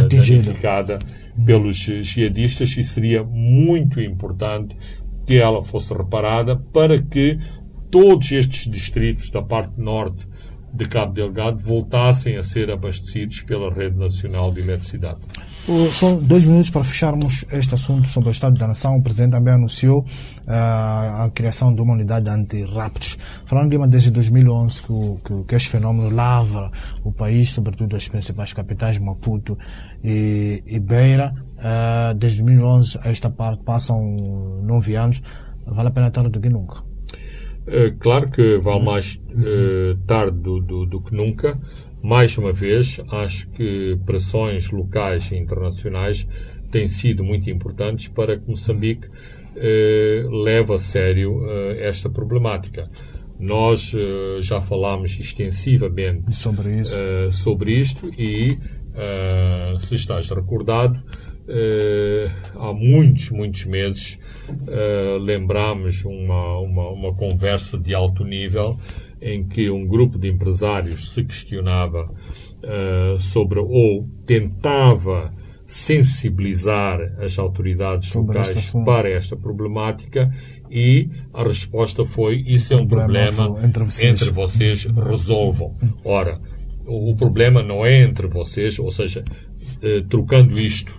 [0.07, 0.99] danificada
[1.43, 4.77] pelos jihadistas e seria muito importante
[5.25, 7.39] que ela fosse reparada para que
[7.89, 10.27] todos estes distritos da parte norte
[10.71, 15.19] de Cabo Delgado voltassem a ser abastecidos pela Rede Nacional de Eletricidade.
[15.91, 18.97] Só dois minutos para fecharmos este assunto sobre o Estado da Nação.
[18.97, 23.19] O Presidente também anunciou uh, a criação de uma unidade anti-raptos.
[23.45, 24.87] Falando de uma desde 2011 que,
[25.23, 26.71] que, que este fenômeno lavra
[27.03, 29.59] o país, sobretudo as principais capitais, Maputo
[30.03, 31.35] e, e Beira.
[31.59, 34.15] Uh, desde 2011 a esta parte passam
[34.63, 35.21] nove anos.
[35.67, 36.77] Vale a pena tarde do que nunca.
[37.67, 41.59] É, claro que vale mais uh, tarde do, do, do que nunca.
[42.01, 46.25] Mais uma vez, acho que pressões locais e internacionais
[46.71, 49.07] têm sido muito importantes para que Moçambique
[49.55, 52.89] eh, leve a sério eh, esta problemática.
[53.39, 56.95] Nós eh, já falámos extensivamente sobre, isso.
[56.95, 58.57] Eh, sobre isto e,
[58.95, 61.01] eh, se estás recordado,
[61.47, 64.19] eh, há muitos, muitos meses
[65.21, 68.79] lembramos uma, uma, uma conversa de alto nível
[69.21, 72.09] em que um grupo de empresários se questionava
[72.63, 75.33] uh, sobre ou tentava
[75.67, 80.31] sensibilizar as autoridades sobre locais esta para esta problemática
[80.71, 85.75] e a resposta foi isso é um problema, entre vocês, entre vocês resolvam.
[86.03, 86.41] Ora,
[86.87, 89.23] o, problema não é entre vocês, ou seja,
[89.83, 90.98] uh, trocando isto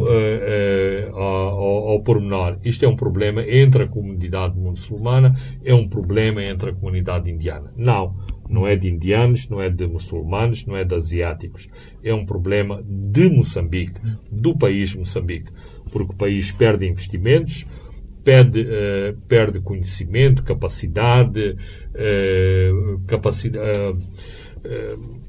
[0.00, 2.58] uh, uh, ao, ao pormenor.
[2.64, 5.34] Isto é um problema entre a comunidade muçulmana,
[5.64, 7.72] é um problema entre a comunidade indiana.
[7.76, 8.14] Não,
[8.48, 11.68] não é de indianos, não é de muçulmanos, não é de asiáticos.
[12.02, 15.50] É um problema de Moçambique, do país Moçambique.
[15.90, 17.66] Porque o país perde investimentos,
[18.24, 21.56] perde, uh, perde conhecimento, capacidade,
[23.06, 23.98] capacidade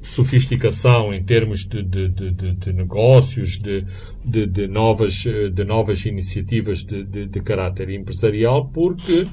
[0.02, 7.90] sofisticação em termos de, de, de, de negócios, de, novas, de novas iniciativas de, caráter
[7.90, 9.26] empresarial, porque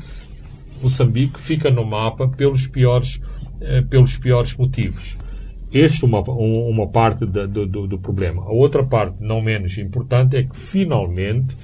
[0.82, 3.22] Moçambique fica no mapa pelos piores,
[3.62, 5.18] eh, pelos piores motivos.
[5.72, 8.44] Este é uma, uma parte do, do, problema.
[8.44, 11.56] A outra parte, não menos importante, é que finalmente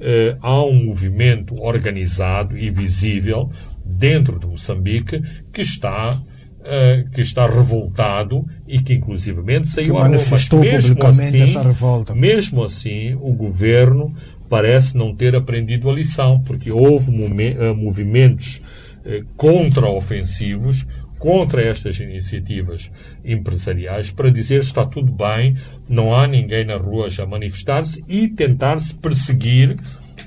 [0.00, 3.50] eh, há um movimento organizado e visível
[3.84, 6.20] dentro de Moçambique que está
[6.62, 10.08] uh, que está revoltado e que inclusivamente saiu que rua.
[10.08, 12.14] Mas mesmo assim, essa revolta.
[12.14, 14.14] mesmo assim, o governo
[14.48, 18.62] parece não ter aprendido a lição, porque houve uh, movimentos
[19.04, 20.86] uh, contra-ofensivos
[21.18, 22.90] contra estas iniciativas
[23.24, 25.56] empresariais para dizer está tudo bem,
[25.88, 29.76] não há ninguém na rua a manifestar-se e tentar-se perseguir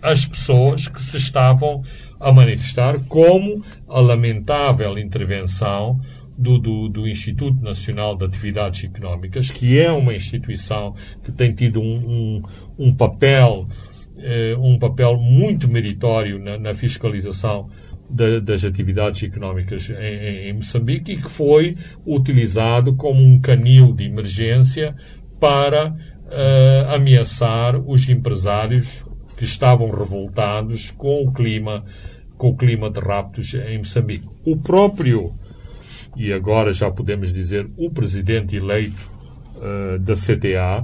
[0.01, 1.83] as pessoas que se estavam
[2.17, 5.99] a manifestar, como a lamentável intervenção
[6.37, 11.81] do, do, do, Instituto Nacional de Atividades Económicas, que é uma instituição que tem tido
[11.81, 12.43] um, um,
[12.77, 13.67] um papel,
[14.17, 17.69] eh, um papel muito meritório na, na fiscalização
[18.09, 24.05] da, das atividades económicas em, em, Moçambique e que foi utilizado como um canil de
[24.05, 24.95] emergência
[25.39, 29.05] para uh, ameaçar os empresários
[29.37, 31.83] que estavam revoltados com o clima
[32.37, 34.27] com o clima de raptos em Moçambique.
[34.45, 35.33] O próprio
[36.15, 39.09] e agora já podemos dizer o presidente eleito
[39.55, 40.83] uh, da CTA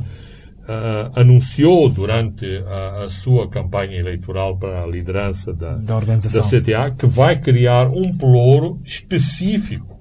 [0.61, 6.91] uh, anunciou durante a, a, sua campanha eleitoral para a liderança da, da, da CTA
[6.97, 9.99] que vai criar um pelouro específico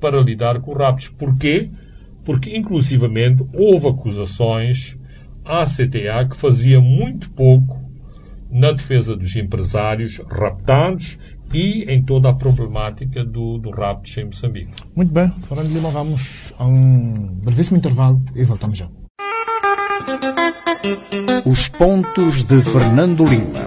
[0.00, 1.08] para lidar com raptos.
[1.08, 1.70] Porquê?
[2.24, 4.96] Porque, inclusivamente, houve acusações
[5.44, 7.80] à CTA que fazia muito pouco
[8.50, 11.18] na defesa dos empresários raptados
[11.52, 14.72] e em toda a problemática do, do rapto em Moçambique.
[14.94, 18.88] Muito bem, Fernando Lima, vamos a um brevíssimo intervalo e voltamos já.
[21.44, 23.60] Os pontos de Fernando Lima.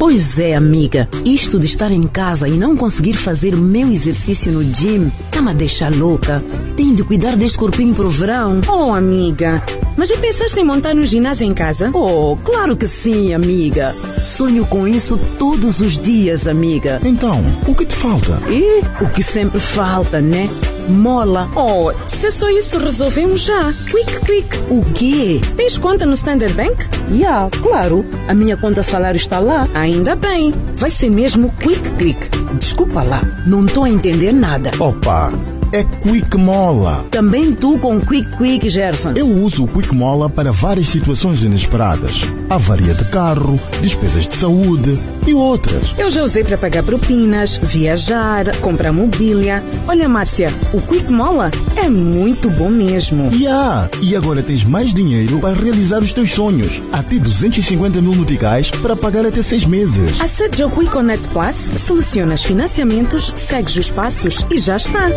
[0.00, 1.06] Pois é, amiga.
[1.26, 5.50] Isto de estar em casa e não conseguir fazer o meu exercício no gym tá-me
[5.50, 6.42] a deixar louca.
[6.74, 8.62] Tenho de cuidar deste corpinho pro verão.
[8.66, 9.62] Oh, amiga.
[9.98, 11.90] Mas já pensaste em montar um ginásio em casa?
[11.92, 13.94] Oh, claro que sim, amiga.
[14.22, 16.98] Sonho com isso todos os dias, amiga.
[17.04, 17.38] Então,
[17.68, 18.40] o que te falta?
[18.48, 20.48] E o que sempre falta, né?
[20.90, 21.48] Mola.
[21.54, 23.72] Oh, se só isso, resolvemos já.
[23.90, 24.56] Quick, quick.
[24.68, 25.40] O quê?
[25.56, 26.84] Tens conta no Standard Bank?
[27.10, 28.04] Yeah, claro.
[28.28, 29.68] A minha conta salário está lá.
[29.74, 30.54] Ainda bem.
[30.76, 32.28] Vai ser mesmo quick, quick.
[32.58, 34.70] Desculpa lá, não estou a entender nada.
[34.78, 35.59] Opa!
[35.72, 37.06] É Quick Mola.
[37.10, 39.12] Também tu com Quick Quick, Gerson.
[39.14, 42.22] Eu uso o Quick Mola para várias situações inesperadas.
[42.48, 45.94] Avaria de carro, despesas de saúde e outras.
[45.96, 49.62] Eu já usei para pagar propinas, viajar, comprar mobília.
[49.86, 53.30] Olha, Márcia, o Quick Mola é muito bom mesmo.
[53.32, 53.88] Yeah.
[54.02, 56.82] E agora tens mais dinheiro para realizar os teus sonhos.
[56.90, 60.20] Até 250 mil noticais para pagar até seis meses.
[60.20, 65.08] Acede ao Quick Connect Plus, selecionas financiamentos, segues os passos e já está.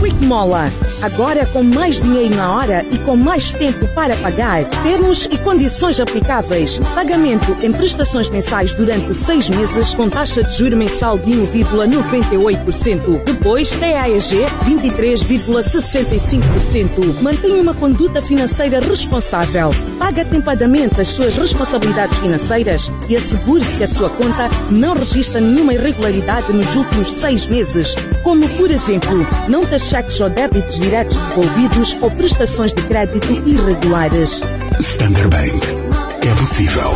[0.00, 0.70] Quick Mola.
[1.02, 4.64] Agora com mais dinheiro na hora e com mais tempo para pagar.
[4.84, 6.78] Termos e condições aplicáveis.
[6.94, 13.24] Pagamento em prestações mensais durante seis meses com taxa de juro mensal de 1,98%.
[13.24, 17.20] Depois, TAEG 23,65%.
[17.20, 19.70] Mantenha uma conduta financeira responsável.
[19.98, 25.74] Paga atempadamente as suas responsabilidades financeiras e assegure-se que a sua conta não registra nenhuma
[25.74, 31.94] irregularidade nos últimos seis meses, como, por exemplo, não ter cheques ou débitos diretos devolvidos
[32.00, 34.40] ou prestações de crédito irregulares.
[34.80, 36.26] Standard Bank.
[36.26, 36.90] É possível.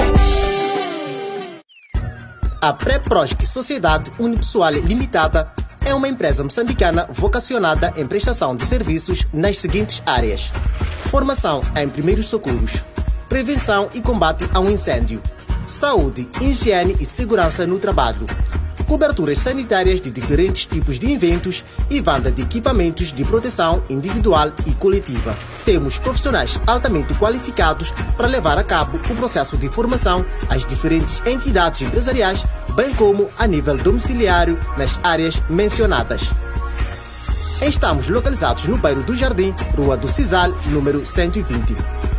[2.63, 5.53] A Pré-Prosc Sociedade Unipessoal Limitada
[5.85, 10.51] é uma empresa moçambicana vocacionada em prestação de serviços nas seguintes áreas:
[11.11, 12.83] formação em primeiros socorros,
[13.29, 15.23] prevenção e combate ao incêndio,
[15.67, 18.27] saúde, higiene e segurança no trabalho
[18.87, 24.73] coberturas sanitárias de diferentes tipos de eventos e venda de equipamentos de proteção individual e
[24.73, 25.37] coletiva.
[25.65, 31.83] Temos profissionais altamente qualificados para levar a cabo o processo de formação às diferentes entidades
[31.83, 36.23] empresariais, bem como a nível domiciliário nas áreas mencionadas.
[37.61, 42.16] Estamos localizados no bairro do Jardim, Rua do Cisal, número 120.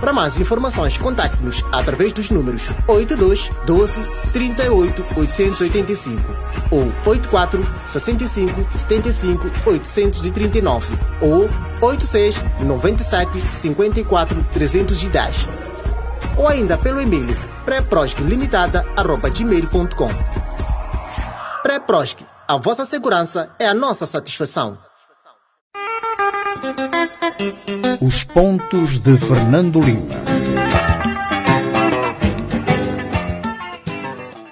[0.00, 4.00] Para mais informações, contacte-nos através dos números 82 12
[4.32, 6.20] 38 885
[6.70, 10.86] ou 84 65 75 839
[11.20, 15.48] ou 86 97 54 310
[16.36, 20.08] ou ainda pelo e-mail pré-prosc-limitada@gmail.com.
[21.62, 24.76] Pré-Prosc, a vossa segurança é a nossa satisfação.
[28.00, 30.22] Os pontos de Fernando Lima.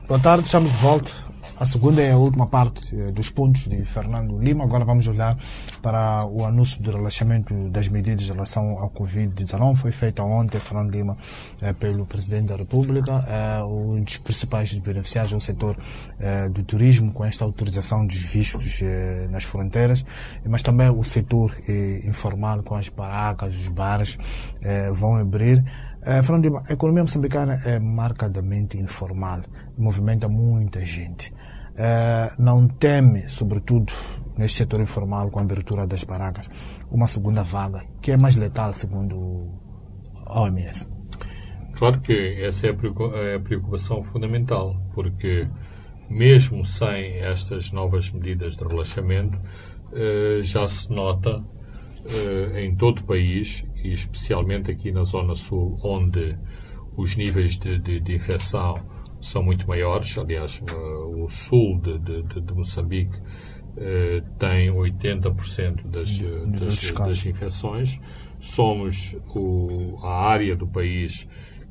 [0.09, 1.22] Boa tarde, estamos de volta.
[1.63, 4.65] A segunda é a última parte eh, dos pontos de Fernando Lima.
[4.65, 5.39] Agora vamos olhar
[5.81, 9.77] para o anúncio do relaxamento das medidas em relação ao Covid-19.
[9.77, 11.17] Foi feito ontem, Fernando Lima,
[11.61, 13.25] eh, pelo Presidente da República.
[13.29, 15.77] Eh, um dos principais beneficiários é o setor
[16.51, 18.81] do turismo, com esta autorização dos vistos
[19.31, 20.05] nas fronteiras,
[20.45, 21.57] mas também o setor
[22.05, 24.19] informal, com as barracas, os bares,
[24.93, 25.65] vão abrir.
[26.03, 29.43] Fernando Lima, a economia moçambicana é marcadamente informal,
[29.77, 31.33] movimenta muita gente.
[31.73, 33.93] Uh, não teme, sobretudo
[34.37, 36.49] neste setor informal, com a abertura das barracas,
[36.91, 39.51] uma segunda vaga, que é mais letal, segundo
[40.27, 40.91] OMS.
[41.75, 45.49] Claro que essa é a preocupação fundamental, porque
[46.09, 49.39] mesmo sem estas novas medidas de relaxamento,
[49.93, 51.43] eh, já se nota
[52.05, 56.39] eh, em todo o país, e especialmente aqui na Zona Sul, onde
[56.97, 58.75] os níveis de, de, de infecção
[59.23, 60.19] são muito maiores.
[60.19, 60.63] Aliás,
[61.07, 63.19] o sul de, de Moçambique
[63.75, 67.99] eh, tem 80% das, das, das infecções.
[68.39, 71.27] Somos o, a área do país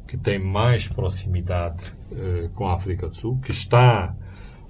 [0.08, 4.16] que tem mais proximidade uh, com a África do Sul, que está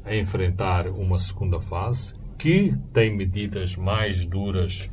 [0.03, 4.89] a enfrentar uma segunda fase, que tem medidas mais duras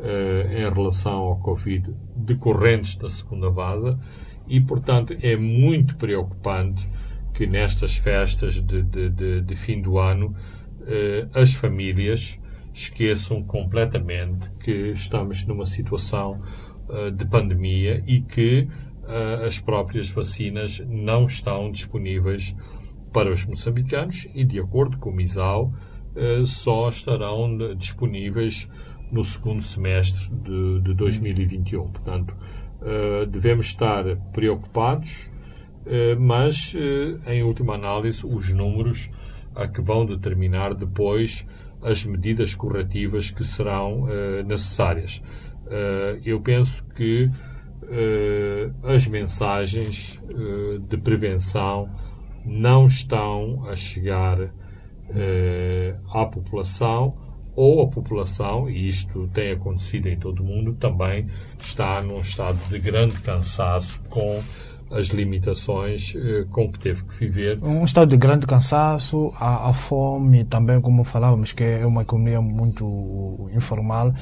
[0.00, 3.96] em relação ao Covid decorrentes da segunda fase
[4.46, 6.86] e, portanto, é muito preocupante
[7.38, 10.34] que nestas festas de, de, de, de fim do ano
[10.80, 12.36] uh, as famílias
[12.74, 16.42] esqueçam completamente que estamos numa situação
[17.16, 18.66] de pandemia e que
[19.46, 22.56] as próprias vacinas não estão disponíveis
[23.12, 25.72] para os moçambicanos e, de acordo com o MISAL,
[26.46, 28.70] só estarão disponíveis
[29.10, 31.90] no segundo semestre de, de 2021.
[31.90, 32.34] Portanto,
[33.30, 35.30] devemos estar preocupados,
[36.18, 36.74] mas,
[37.26, 39.10] em última análise, os números
[39.54, 41.46] a que vão determinar depois
[41.82, 44.06] as medidas corretivas que serão
[44.46, 45.22] necessárias.
[46.24, 47.30] eu penso que
[48.82, 50.20] as mensagens
[50.88, 51.88] de prevenção
[52.44, 54.52] não estão a chegar
[56.12, 57.16] à população
[57.54, 61.28] ou a população, e isto tem acontecido em todo o mundo, também
[61.58, 64.40] está num estado de grande cansaço com
[64.90, 66.14] as limitações
[66.50, 67.58] com que teve que viver.
[67.62, 72.40] Um estado de grande cansaço, a, a fome também, como falávamos, que é uma economia
[72.40, 74.14] muito informal,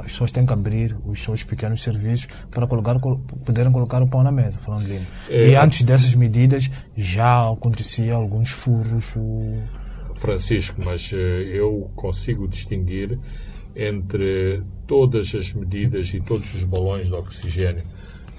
[0.00, 4.22] as pessoas têm que abrir os seus pequenos serviços para colocar, poderem colocar o pão
[4.22, 5.06] na mesa, falando lindo.
[5.28, 9.14] É, e antes dessas medidas já acontecia alguns furos.
[10.16, 13.18] Francisco, mas uh, eu consigo distinguir
[13.74, 17.82] entre todas as medidas e todos os balões de oxigênio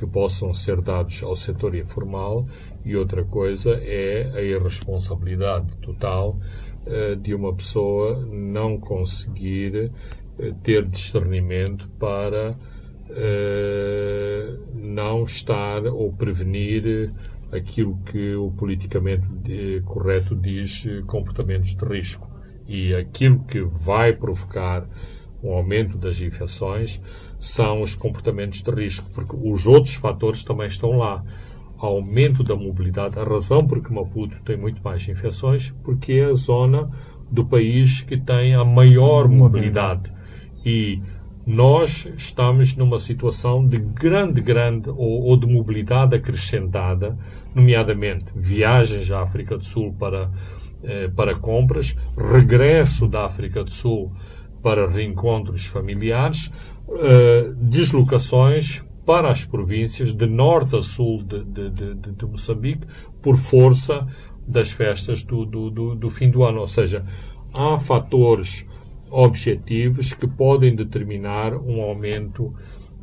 [0.06, 2.48] que possam ser dados ao setor informal
[2.84, 6.38] e outra coisa é a irresponsabilidade total
[6.86, 9.92] uh, de uma pessoa não conseguir
[10.38, 12.56] eh, ter discernimento para uh,
[14.76, 17.12] não estar ou prevenir
[17.52, 22.30] aquilo que o politicamente eh, correto diz comportamentos de risco.
[22.68, 24.88] E aquilo que vai provocar
[25.42, 27.00] um aumento das infecções
[27.40, 31.24] são os comportamentos de risco, porque os outros fatores também estão lá.
[31.78, 36.34] Aumento da mobilidade, a razão por que Maputo tem muito mais infecções, porque é a
[36.34, 36.90] zona
[37.30, 40.14] do país que tem a maior mobilidade
[40.66, 41.02] e
[41.46, 47.16] nós estamos numa situação de grande, grande ou, ou, de mobilidade acrescentada,
[47.54, 50.32] nomeadamente viagens à África do Sul para,
[50.84, 54.12] eh, para compras, regresso da África do Sul
[54.64, 56.52] para reencontros familiares,
[56.90, 62.88] eh, deslocações para as províncias de norte a sul de, de, de, de Moçambique
[63.22, 64.08] por força
[64.48, 66.62] das festas do, do, do, do fim do ano.
[66.62, 67.06] Ou seja,
[67.54, 68.66] há fatores
[69.10, 72.54] objetivos que podem determinar um aumento,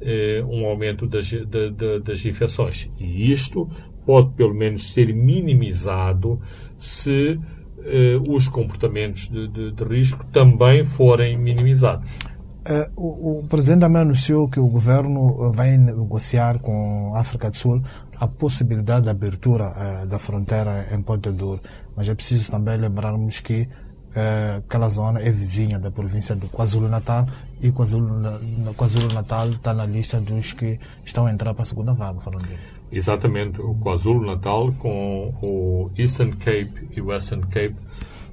[0.01, 2.91] eh, um aumento das, de, de, das infecções.
[2.99, 3.69] E isto
[4.05, 6.41] pode, pelo menos, ser minimizado
[6.77, 7.39] se
[7.85, 12.11] eh, os comportamentos de, de, de, risco também forem minimizados.
[12.63, 17.57] Uh, o, o, presidente também anunciou que o governo vai negociar com a África do
[17.57, 17.83] Sul
[18.17, 21.61] a possibilidade de abertura uh, da fronteira em Ponte Douro.
[21.97, 23.69] Mas é preciso também lembrarmos que
[24.15, 27.27] eh, aquela zona é vizinha da província do KwaZulu-Natal
[27.63, 32.47] e KwaZulu-Natal está na lista dos que estão a entrar para a segunda vaga, falando.
[32.91, 37.77] Exatamente, o KwaZulu-Natal com o Eastern Cape e Western Cape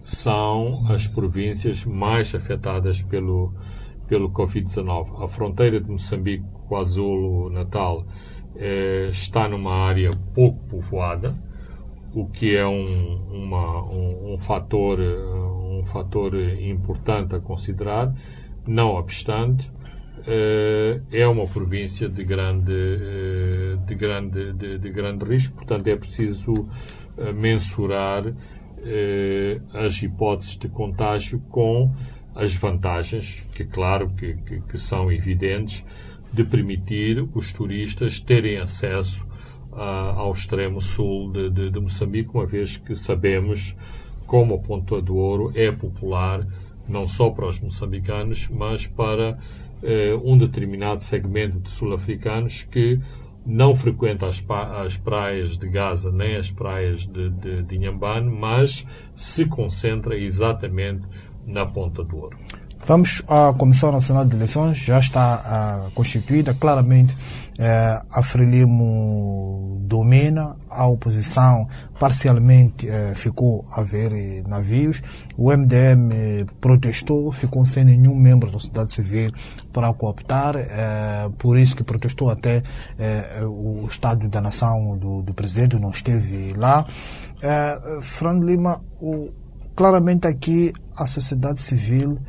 [0.03, 3.53] são as províncias mais afetadas pelo,
[4.10, 5.24] pelo Covid-19.
[5.24, 8.05] A fronteira de Moçambique, KwaZulu-Natal,
[8.55, 11.38] eh, está numa área pouco povoada,
[12.14, 14.99] o que é um, uma, um, um fator
[15.80, 18.14] um fator importante a considerar.
[18.68, 19.72] Não obstante,
[20.28, 25.95] eh, é uma província de grande, eh, de grande, de, de grande risco, portanto é
[25.95, 26.53] preciso
[27.18, 28.24] eh, mensurar
[29.74, 31.93] as hipóteses de contágio com
[32.36, 35.84] as vantagens, que claro que, que, que são evidentes,
[36.32, 39.27] de permitir os turistas terem acesso
[39.71, 43.75] ao extremo sul de, de, de Moçambique, uma vez que sabemos
[44.25, 46.45] como a Ponta do Ouro é popular
[46.88, 49.38] não só para os moçambicanos, mas para
[49.84, 52.99] eh, um determinado segmento de sul-africanos que
[53.45, 58.86] não frequenta as, as praias de Gaza nem as praias de, de, de Inhambane, mas
[59.15, 61.07] se concentra exatamente
[61.49, 62.37] na Ponta do Ouro.
[62.85, 70.55] Vamos à Comissão Nacional de Eleições, já está uh, constituída, claramente uh, a Frelimo domina,
[70.69, 71.67] a oposição
[71.99, 75.01] parcialmente uh, ficou a ver eh, navios,
[75.37, 79.31] o MDM protestou, ficou sem nenhum membro da sociedade civil
[79.73, 80.55] para cooptar,
[81.37, 82.61] por isso que protestou até
[83.45, 86.85] o Estado da Nação do, do Presidente, não esteve lá.
[88.01, 89.29] Fernando Lima, o,
[89.80, 92.19] claramente aqui a sociedade civil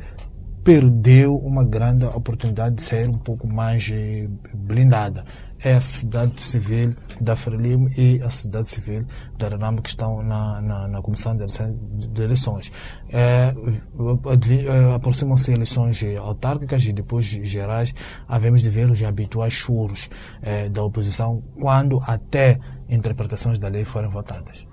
[0.63, 5.25] perdeu uma grande oportunidade de ser um pouco mais eh, blindada.
[5.61, 9.05] É a sociedade civil da Frelimo e a sociedade civil
[9.37, 12.71] da Renamo que estão na, na, na Comissão de Eleições.
[13.11, 17.93] É, é, Aproximam-se eleições autárquicas e depois gerais.
[18.29, 20.09] Havemos de ver os habituais choros
[20.41, 22.57] é, da oposição quando até
[22.89, 24.65] interpretações da lei forem votadas.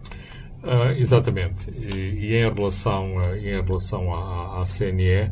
[0.62, 1.70] Uh, exatamente.
[1.70, 3.06] E, e, em relação,
[3.36, 5.30] em relação à, à CNE,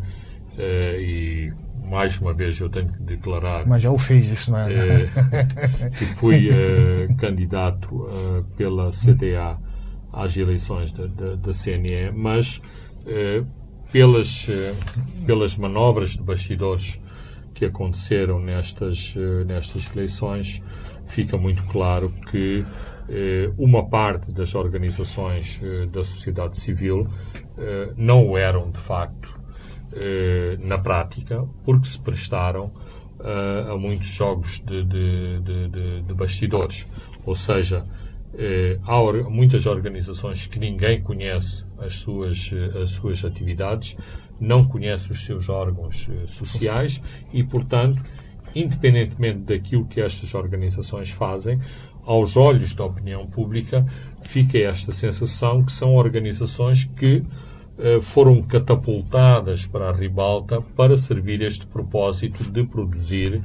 [0.56, 1.52] Uh, e
[1.84, 3.66] mais uma vez eu tenho que declarar.
[3.66, 4.68] Mas já o fez, isso não é?
[4.70, 8.08] Uh, que fui uh, candidato
[8.56, 9.58] pela CDA
[10.12, 12.60] às eleições da, da, da CNE, mas
[13.92, 14.48] pelas,
[15.26, 16.98] pelas manobras de bastidores
[17.54, 19.14] que aconteceram nestas,
[19.46, 20.62] nestas eleições,
[21.06, 22.64] fica muito claro que
[23.56, 25.60] uma parte das organizações
[25.92, 27.08] da sociedade civil
[27.96, 29.38] não o eram de facto
[29.92, 32.70] eh, na prática, porque se prestaram
[33.72, 36.86] a muitos jogos de, de, de, de bastidores.
[37.24, 37.86] Ou seja,
[38.34, 39.00] eh, há
[39.30, 42.50] muitas organizações que ninguém conhece as suas,
[42.82, 43.96] as suas atividades,
[44.38, 47.00] não conhece os seus órgãos sociais
[47.32, 48.02] e, portanto,
[48.60, 51.60] independentemente daquilo que estas organizações fazem,
[52.04, 53.84] aos olhos da opinião pública,
[54.22, 57.24] fica esta sensação que são organizações que
[57.78, 63.42] eh, foram catapultadas para a ribalta para servir este propósito de produzir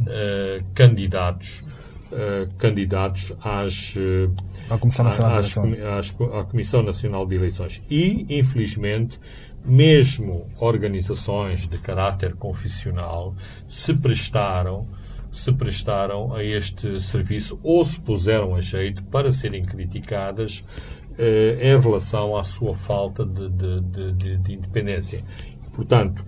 [0.00, 1.64] uh, candidatos
[2.12, 3.94] uh, candidatos às,
[4.68, 7.82] à, Comissão Nacional às, às, à Comissão Nacional de Eleições.
[7.90, 9.18] E, infelizmente,
[9.64, 13.34] mesmo organizações de caráter confessional
[13.68, 14.86] se prestaram
[15.32, 20.64] se prestaram a este serviço ou se puseram a jeito para serem criticadas
[21.16, 25.22] eh, em relação à sua falta de, de, de, de independência.
[25.72, 26.24] Portanto,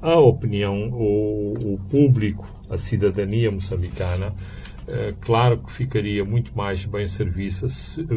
[0.00, 4.34] a opinião, o, o, público, a cidadania moçambicana,
[4.88, 7.68] eh, claro que ficaria muito mais bem serviça,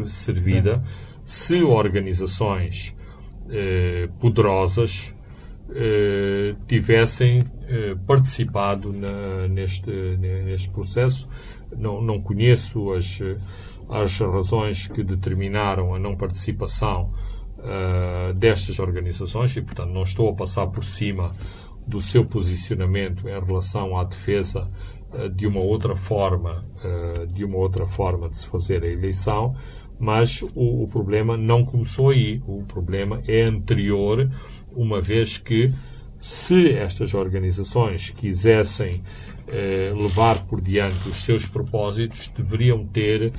[0.08, 0.82] servida
[1.24, 2.95] se organizações
[3.50, 5.14] eh, poderosas
[5.70, 11.28] eh, tivessem eh, participado na, neste, neste processo.
[11.76, 13.20] Não, não conheço as
[13.88, 17.12] as razões que determinaram a não participação
[17.58, 21.34] uh, destas organizações e, portanto, não estou a passar por cima
[21.86, 24.68] do seu posicionamento em relação à defesa
[25.12, 29.54] uh, de uma outra forma, uh, de uma outra forma de se fazer a eleição,
[29.98, 32.42] mas o, o, problema não começou aí.
[32.46, 34.30] O problema é anterior,
[34.74, 35.72] uma vez que
[36.18, 39.02] se estas organizações quisessem
[39.96, 43.32] levar por diante os seus propósitos, deveriam ter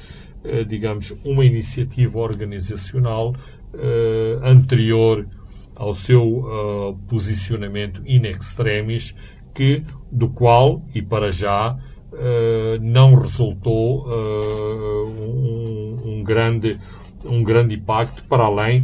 [0.47, 3.35] eh, digamos, uma iniciativa organizacional
[3.73, 5.27] uh, anterior
[5.75, 9.13] ao seu uh, posicionamento in extremis,
[9.53, 15.06] que, do qual, e para já, uh, não resultou um,
[16.27, 16.79] grande,
[17.25, 18.83] um grande impacto para além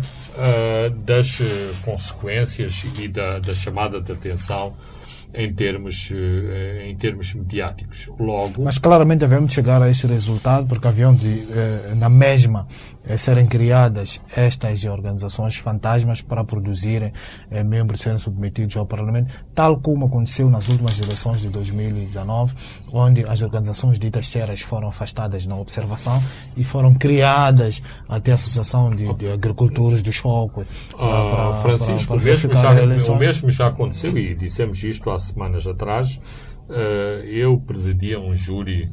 [1.05, 1.39] das
[1.83, 4.73] consequências e da, da chamada de atenção
[5.33, 8.07] em termos, eh, em termos mediáticos.
[8.19, 12.67] Logo, Mas claramente devemos chegar a este resultado porque eh, na mesma
[13.05, 17.11] eh, serem criadas estas organizações fantasmas para produzirem
[17.65, 22.53] membros serem submetidos ao Parlamento, tal como aconteceu nas últimas eleições de 2019,
[22.91, 26.21] onde as organizações ditas sérias foram afastadas na observação
[26.55, 30.65] e foram criadas até a Associação de, de Agricultores do Choco.
[30.97, 35.17] Ah, Francisco, para, para o, mesmo já, o mesmo já aconteceu e dissemos isto há
[35.17, 36.19] semanas atrás,
[36.69, 38.91] eh, eu presidia um júri,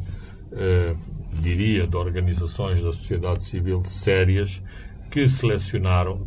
[0.52, 0.94] eh,
[1.40, 4.62] diria, de organizações da sociedade civil sérias
[5.10, 6.26] que selecionaram,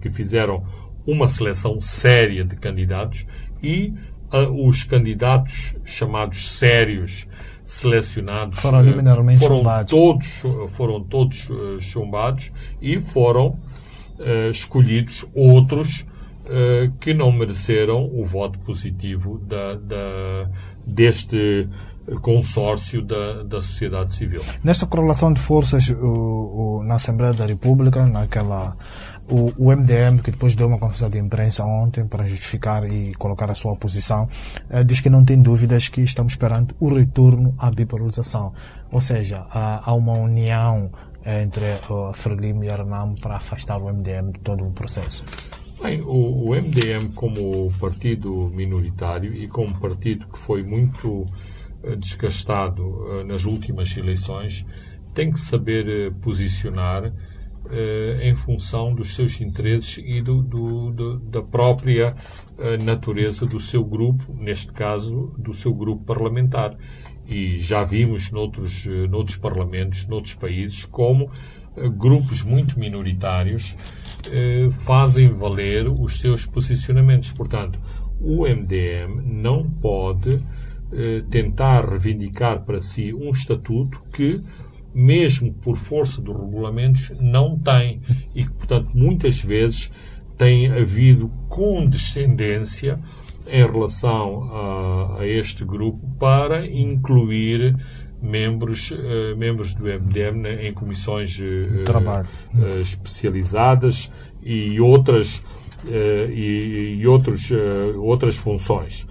[0.00, 0.64] que fizeram
[1.06, 3.26] uma seleção séria de candidatos
[3.62, 3.94] e
[4.32, 7.26] uh, os candidatos chamados sérios
[7.64, 13.58] selecionados foram, uh, foram todos foram todos uh, chumbados e foram
[14.50, 16.04] escolhidos outros
[16.98, 20.50] que não mereceram o voto positivo da, da,
[20.84, 21.68] deste,
[22.22, 24.42] consórcio da, da sociedade civil.
[24.62, 28.76] Nesta correlação de forças o, o, na Assembleia da República, naquela
[29.30, 33.50] o, o, MDM, que depois deu uma conferência de imprensa ontem para justificar e colocar
[33.50, 34.28] a sua posição,
[34.70, 38.52] eh, diz que não tem dúvidas que estamos esperando o retorno à bipolarização.
[38.90, 40.90] Ou seja, há, há uma união
[41.26, 45.24] entre a Frelimo e a Renamo para afastar o MDM de todo o processo.
[45.82, 51.57] Bem, o, o, MDM como partido minoritário e como partido que foi muito eh,
[51.98, 54.66] desgastado uh, nas últimas eleições,
[55.14, 57.12] tem que saber uh, posicionar
[58.22, 62.16] em função dos seus interesses e do, do, do, da própria
[62.82, 66.78] natureza do seu grupo, neste caso, do seu grupo parlamentar.
[67.26, 71.30] E já vimos noutros, noutros parlamentos, noutros países, como
[71.98, 73.76] grupos muito minoritários
[74.86, 77.32] fazem valer os seus posicionamentos.
[77.32, 77.78] Portanto,
[78.18, 80.42] o MDM não pode
[80.92, 84.40] eh, tentar reivindicar para si um estatuto que,
[84.94, 88.00] mesmo por força dos regulamentos, não tem
[88.34, 89.90] e que, portanto, muitas vezes
[90.38, 92.98] tem havido condescendência
[93.50, 97.76] em relação a, a este grupo para incluir
[98.22, 104.10] membros, uh, membros do MDM em comissões uh, uh, especializadas
[104.42, 105.42] e outras,
[105.84, 107.50] e, e outros,
[107.96, 109.06] outras funções.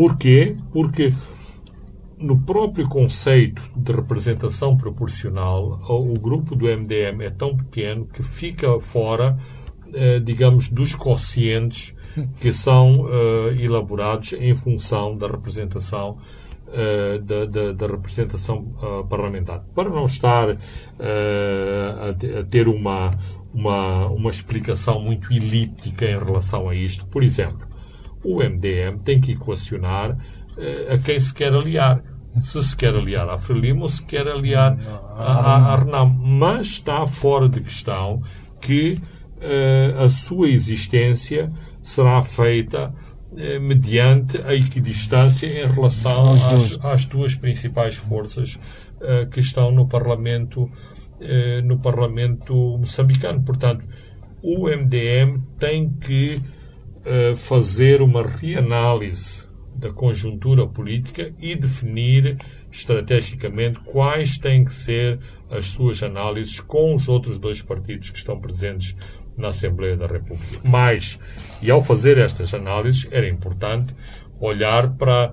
[0.00, 0.56] Porquê?
[0.72, 1.12] Porque
[2.16, 8.80] no próprio conceito de representação proporcional, o grupo do MDM é tão pequeno que fica
[8.80, 9.38] fora,
[9.92, 11.94] eh, digamos, dos quocientes
[12.40, 16.16] que são eh, elaborados em função da representação
[16.72, 18.72] eh, da, da, da, representação
[19.06, 19.66] parlamentar.
[19.74, 20.56] Para não estar a,
[22.48, 23.18] ter uma,
[23.52, 27.69] uma, uma explicação muito elíptica em relação a isto, por exemplo,
[28.24, 32.02] o MDM tem que equacionar uh, a quem se quer aliar.
[32.40, 34.78] Se se quer aliar à Frelimo ou se quer aliar
[35.16, 36.08] à, à, Renam.
[36.08, 38.22] Mas está fora de questão
[38.60, 39.00] que
[39.38, 41.52] uh, a sua existência
[41.82, 42.94] será feita
[43.32, 48.58] uh, mediante a equidistância em relação às, às duas principais forças
[49.30, 50.70] que estão no Parlamento,
[51.64, 53.42] no Parlamento moçambicano.
[53.42, 53.82] Portanto,
[54.42, 56.38] o MDM tem que
[57.36, 62.36] fazer uma reanálise da conjuntura política e definir
[62.70, 65.18] estrategicamente quais têm que ser
[65.50, 68.96] as suas análises com os outros dois partidos que estão presentes
[69.36, 70.60] na Assembleia da República.
[70.62, 71.18] Mas,
[71.62, 73.94] e ao fazer estas análises, era importante
[74.38, 75.32] olhar para,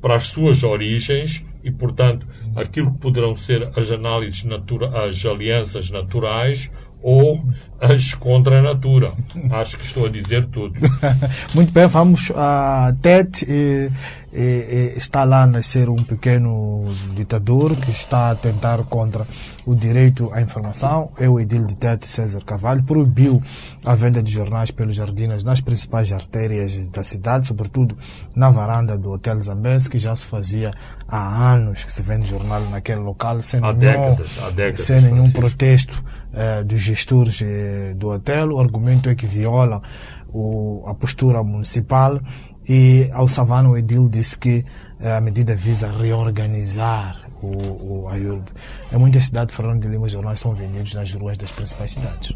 [0.00, 2.26] para as suas origens e, portanto,
[2.56, 6.70] aquilo que poderão ser as análises, natura, as alianças naturais
[7.04, 7.44] ou
[7.78, 9.12] as contra a natura.
[9.50, 10.74] Acho que estou a dizer tudo.
[11.54, 13.44] Muito bem, vamos a TED.
[13.46, 13.90] E,
[14.32, 19.26] e, está lá a nascer um pequeno ditador que está a tentar contra
[19.66, 21.10] o direito à informação.
[21.18, 23.40] É o edil de TED, César Carvalho, proibiu
[23.84, 27.98] a venda de jornais pelos jardins nas principais artérias da cidade, sobretudo
[28.34, 30.72] na varanda do Hotel Zambes, que já se fazia
[31.06, 35.02] há anos que se vende jornal naquele local, sem há nenhum, décadas, há décadas, sem
[35.02, 36.02] nenhum protesto
[36.34, 38.50] uh, dos gestores uh, do hotel.
[38.50, 39.80] O argumento é que viola
[40.28, 42.20] o, a postura municipal
[42.68, 44.64] e ao Savana o Edil disse que
[45.00, 48.44] uh, a medida visa reorganizar o, o AIURB.
[48.92, 52.32] Em muitas cidades, Fernando de Lima, os jornais são vendidos nas ruas das principais cidades.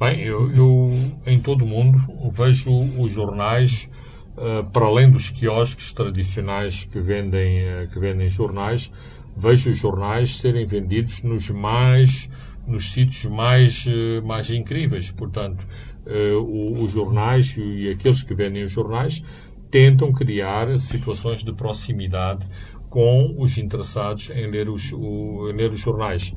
[0.00, 0.90] Bem, eu, eu
[1.26, 1.98] em todo o mundo
[2.32, 3.88] vejo os jornais
[4.34, 8.90] Uh, para além dos quiosques tradicionais que vendem, uh, que vendem jornais,
[9.36, 12.30] vejo os jornais serem vendidos nos mais
[12.72, 15.10] nos sítios mais, uh, mais incríveis.
[15.10, 15.66] Portanto,
[16.04, 19.22] os jornais e aqueles que vendem os jornais
[19.70, 22.44] tentam criar situações de proximidade
[22.90, 26.34] com os interessados em ler os, o, em ler os jornais.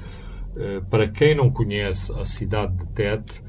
[0.92, 3.42] para quem não conhece a cidade de Tete,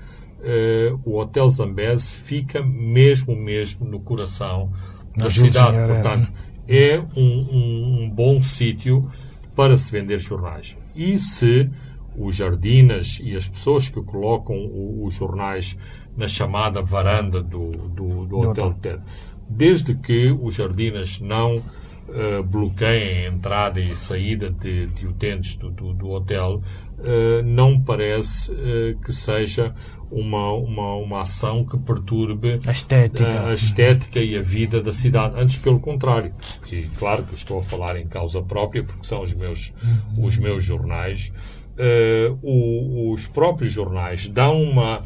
[1.05, 4.73] o Hotel Zambese fica mesmo, mesmo no coração
[5.19, 5.77] da cidade.
[5.87, 6.33] Portanto,
[6.67, 9.07] é um, um, um bom sítio
[9.55, 10.77] para se vender jornais.
[10.95, 11.71] E se
[12.19, 14.57] os jardinas e as pessoas que colocam
[15.03, 15.77] os jornais
[16.17, 19.03] na chamada varanda do, do, do Hotel TED,
[19.49, 25.71] desde que os jardinas não uh, bloqueiem a entrada e saída de, de utentes do,
[25.71, 26.63] do, do hotel,
[26.99, 29.75] uh, não parece uh, que seja
[30.11, 33.29] uma, uma, uma ação que perturbe a estética.
[33.29, 35.37] a, a estética e a vida da cidade.
[35.37, 36.33] Antes, pelo contrário.
[36.71, 40.27] E claro que estou a falar em causa própria, porque são os meus, uhum.
[40.27, 41.33] os meus jornais.
[41.79, 45.03] Uh, o, os próprios jornais dão uma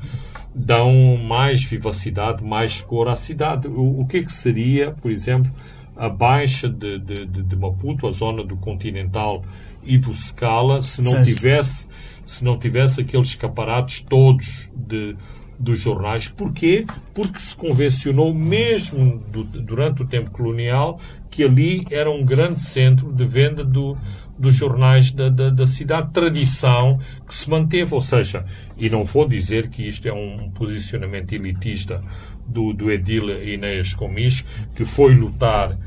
[0.55, 3.69] dão mais vivacidade, mais cor à cidade.
[3.69, 5.51] O, o que é que seria, por exemplo,
[5.97, 9.45] a baixa de, de, de, Maputo, a zona do Continental
[9.85, 11.89] e do Scala, se não tivesse
[12.25, 15.17] se não tivesse aqueles escaparates todos de,
[15.59, 16.29] dos jornais.
[16.29, 16.87] Porquê?
[17.13, 23.13] Porque se convencionou, mesmo du- durante o tempo colonial, que ali era um grande centro
[23.13, 23.99] de venda do,
[24.41, 27.95] dos jornais da, da, da cidade, tradição que se manteve.
[27.95, 28.45] Ou seja,
[28.77, 32.03] e não vou dizer que isto é um posicionamento elitista
[32.47, 35.79] do, do Edil Inês Comis, que foi lutar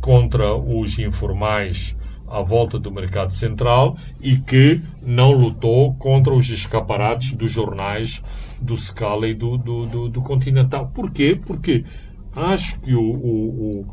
[0.00, 1.96] contra os informais
[2.28, 8.22] à volta do mercado central e que não lutou contra os escaparates dos jornais
[8.60, 10.90] do Scala e do, do, do, do Continental.
[10.94, 11.38] Porquê?
[11.42, 11.84] Porque
[12.34, 13.86] acho que o, o, o,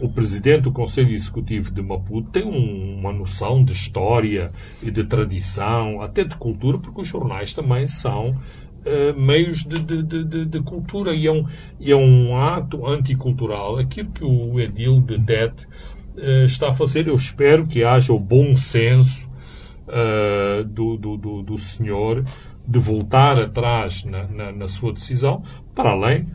[0.00, 4.50] o presidente do Conselho Executivo de Maputo tem um- uma noção de história
[4.82, 8.36] e de tradição, até de cultura, porque os jornais também são
[8.88, 11.44] eh, meios de, de, de, de- cultura e é, um,
[11.80, 13.78] e é um ato anticultural.
[13.78, 15.66] Aquilo que o Edil de Det
[16.18, 19.28] eh, está a fazer, eu espero que haja o bom senso
[19.88, 22.24] eh, do, do, do, do senhor
[22.66, 25.42] de voltar atrás na, na, na sua decisão,
[25.74, 26.26] para além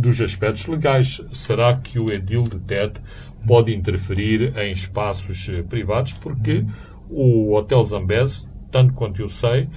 [0.00, 1.20] dos aspectos legais.
[1.32, 3.00] Será que o Edil de Det
[3.46, 6.12] pode interferir em espaços eh, privados?
[6.14, 6.64] Porque
[7.08, 9.68] o Hotel Zambese, tanto quanto eu sei,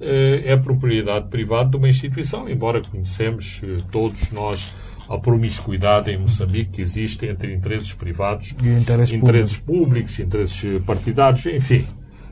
[0.00, 4.72] eh, é propriedade privada de uma instituição, embora conhecemos eh, todos nós
[5.08, 11.44] a promiscuidade em Moçambique que existe entre interesses privados E interesses interesses públicos, interesses partidários,
[11.46, 11.86] enfim.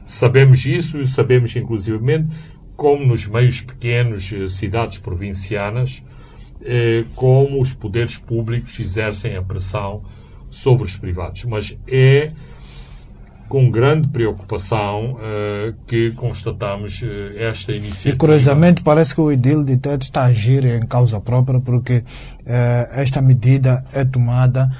[0.06, 2.28] Sabemos isso e sabemos, inclusivamente,
[2.76, 6.02] como nos meios pequenos, cidades provincianas,
[6.62, 10.02] eh, como os poderes públicos exercem a pressão
[10.50, 11.44] sobre os privados.
[11.44, 12.32] Mas é
[13.48, 18.16] com grande preocupação eh, que constatamos eh, esta E iniciativa.
[18.16, 22.04] curiosamente parece que o Edil de Tete está a agir em causa própria porque
[22.46, 24.70] eh, esta medida é tomada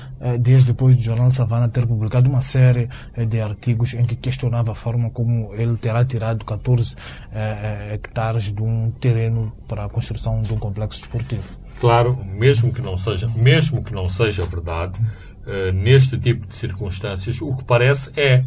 [0.40, 4.74] dias depois do Jornal Savana ter publicado uma série de artigos em que questionava a
[4.74, 6.94] forma como ele terá tirado 14
[7.32, 11.59] eh, hectares de um terreno para a construção de um complexo desportivo.
[11.80, 15.00] Claro, mesmo que não seja, mesmo que não seja verdade,
[15.46, 18.44] eh, neste tipo de circunstâncias, o que parece é,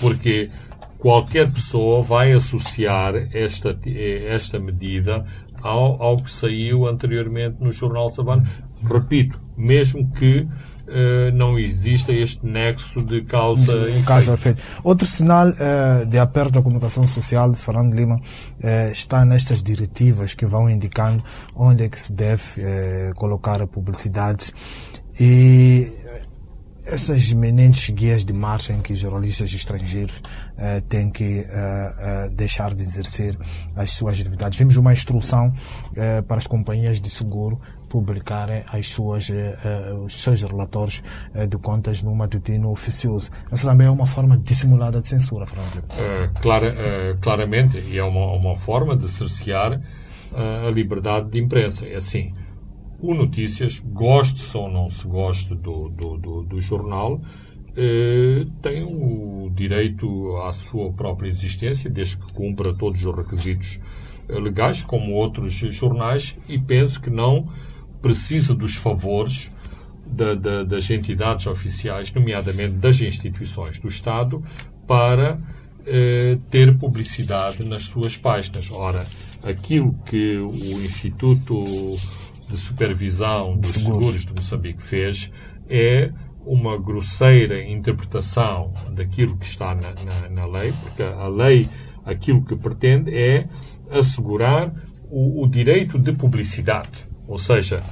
[0.00, 0.48] porque
[0.96, 5.26] qualquer pessoa vai associar esta, eh, esta medida
[5.60, 8.48] ao, ao que saiu anteriormente no Jornal Savana.
[8.82, 10.46] Repito, mesmo que
[10.90, 14.32] eh, não exista este nexo de causa e efeito.
[14.32, 14.62] efeito.
[14.82, 18.18] Outro sinal eh, de aperto da comunicação social de Fernando Lima
[18.62, 21.22] eh, está nestas diretivas que vão indicando
[21.54, 22.38] onde é que se deve
[23.16, 24.52] colocar a publicidade
[25.20, 25.86] e
[26.86, 30.22] essas eminentes guias de marcha em que jornalistas estrangeiros
[30.88, 31.44] têm que
[32.32, 33.36] deixar de exercer
[33.76, 34.58] as suas atividades.
[34.58, 35.52] Vimos uma instrução
[36.26, 41.02] para as companhias de seguro publicarem as suas, eh, eh, os seus relatórios
[41.34, 43.30] eh, de contas no matutino oficioso.
[43.50, 45.84] Essa também é uma forma dissimulada de censura, Fernando.
[45.98, 49.80] Eh, clara- eh, claramente, e é uma, uma forma de cercear
[50.34, 51.86] eh, a liberdade de imprensa.
[51.86, 52.34] É assim,
[53.00, 57.20] o Notícias, goste-se ou não se goste do, do, do, do jornal,
[58.60, 63.78] tem o direito à sua própria existência, desde que cumpra todos os requisitos
[64.28, 67.48] legais, como outros jornais, e penso que não
[68.02, 69.50] precisa dos favores
[70.06, 74.42] da- da- das entidades oficiais, nomeadamente das instituições do Estado,
[74.86, 75.38] para
[75.90, 78.70] eh, ter publicidade nas suas páginas.
[78.70, 79.06] Ora,
[79.42, 81.64] aquilo que o Instituto
[82.50, 83.94] de Supervisão dos Seguros.
[83.96, 85.30] Seguros de Moçambique fez
[85.68, 86.10] é
[86.44, 91.68] uma grosseira interpretação daquilo que está na, na- na lei, porque a lei
[92.04, 93.46] aquilo que pretende é
[93.90, 94.70] assegurar
[95.10, 97.07] o, o direito de publicidade.
[97.28, 97.82] Ou seja,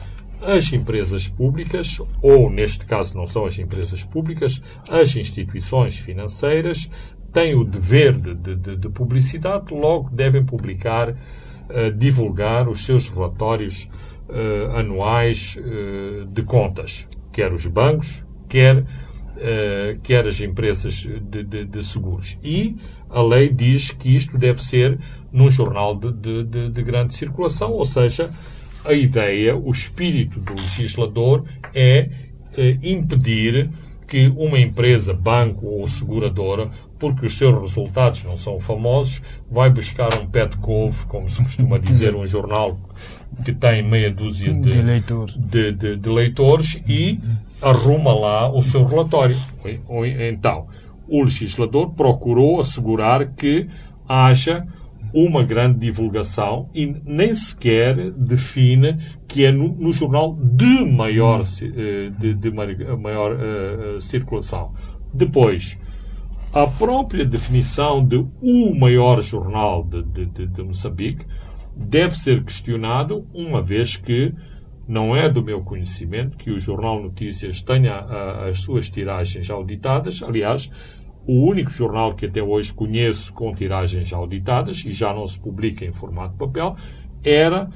[0.43, 4.61] as empresas públicas, ou neste caso não são as empresas públicas,
[4.91, 6.91] as instituições financeiras
[7.32, 11.14] têm o dever de, de- de- de publicidade, logo devem publicar,
[11.68, 13.89] eh, divulgar os seus relatórios
[14.28, 18.84] eh, anuais eh, de contas, quer os bancos, quer,
[20.03, 20.95] quer as empresas
[21.30, 22.39] de, de- seguros.
[22.43, 22.74] E
[23.11, 24.99] a lei diz que isto deve ser
[25.30, 28.30] num jornal de grande circulação, ou seja,
[28.87, 32.09] a ideia, o espírito do legislador é
[32.57, 33.70] eh, impedir
[34.09, 39.20] que uma empresa, banco ou seguradora, porque os seus resultados não são famosos,
[39.51, 42.78] vai buscar um pé de couve, como se costuma dizer, um jornal
[43.45, 45.34] que tem meia dúzia de, De leitores.
[45.37, 47.20] de, de- de leitores e
[47.61, 49.37] arruma lá o seu relatório.
[50.30, 50.68] Então,
[51.09, 53.68] o legislador procurou assegurar que
[54.09, 54.66] haja
[55.18, 62.10] uma grande divulgação e nem sequer define que é no, no jornal de maior, eh,
[62.18, 64.74] de, de maior uh, circulação.
[65.14, 65.78] Depois,
[66.52, 71.24] a própria definição de o maior jornal de, de, de Moçambique
[71.74, 74.34] deve ser questionado, uma vez que
[74.86, 80.22] não é do meu conhecimento que o Jornal Notícias tenha a, as suas tiragens auditadas.
[80.22, 80.70] Aliás,
[81.27, 85.85] o único jornal que até hoje conheço com tiragens auditadas e já não se publica
[85.85, 86.77] em formato de papel
[87.24, 87.68] era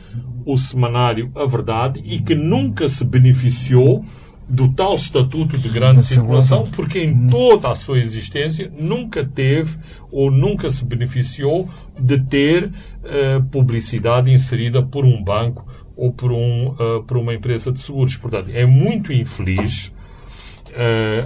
[0.47, 4.05] o semanário A Verdade e que nunca se beneficiou
[4.49, 9.79] do tal estatuto de grande circulação, porque em toda a sua existência nunca teve
[10.11, 15.65] ou nunca se beneficiou de ter uh, publicidade inserida por um banco
[15.97, 18.17] ou por, um, uh, por uma empresa de seguros.
[18.17, 19.93] Portanto, é muito infeliz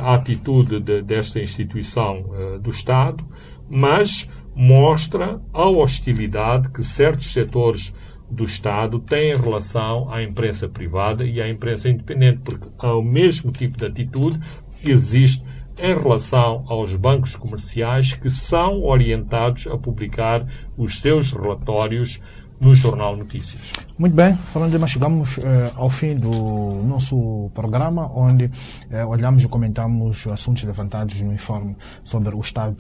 [0.01, 3.25] a atitude de, desta instituição uh, do Estado,
[3.69, 7.93] mas mostra a hostilidade que certos setores
[8.31, 13.51] do Estado têm em relação à imprensa privada e à imprensa independente, porque o mesmo
[13.53, 14.41] tipo de atitude
[14.85, 15.45] existe
[15.79, 22.21] em relação aos bancos comerciais que são orientados a publicar os seus relatórios
[22.65, 23.73] no Jornal Notícias.
[23.99, 28.51] Muito bem, falando mas chegamos eh, ao fim do nosso programa, onde
[28.91, 32.75] eh, olhamos e comentamos assuntos levantados no informe sobre o Estado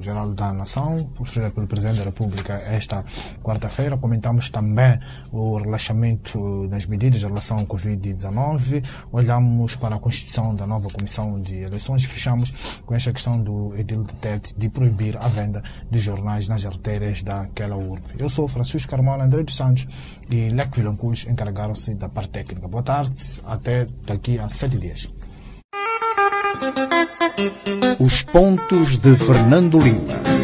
[0.00, 3.04] Geral da Nação, proferido pelo Presidente da República esta
[3.42, 3.96] quarta-feira.
[3.96, 4.98] Comentamos também
[5.32, 8.84] o relaxamento das medidas em relação ao Covid-19.
[9.10, 12.52] Olhamos para a constituição da nova Comissão de Eleições e fechamos
[12.86, 17.22] com esta questão do edil de TED de proibir a venda de jornais nas artérias
[17.24, 18.04] daquela urbe.
[18.16, 19.86] Eu sou Francisco Carmona André dos Santos
[20.30, 22.68] e Leco Vilanculos encarregaram-se da parte técnica.
[22.68, 25.08] Boa tarde, até daqui a sete dias.
[27.98, 30.35] Os pontos de Fernando Lima.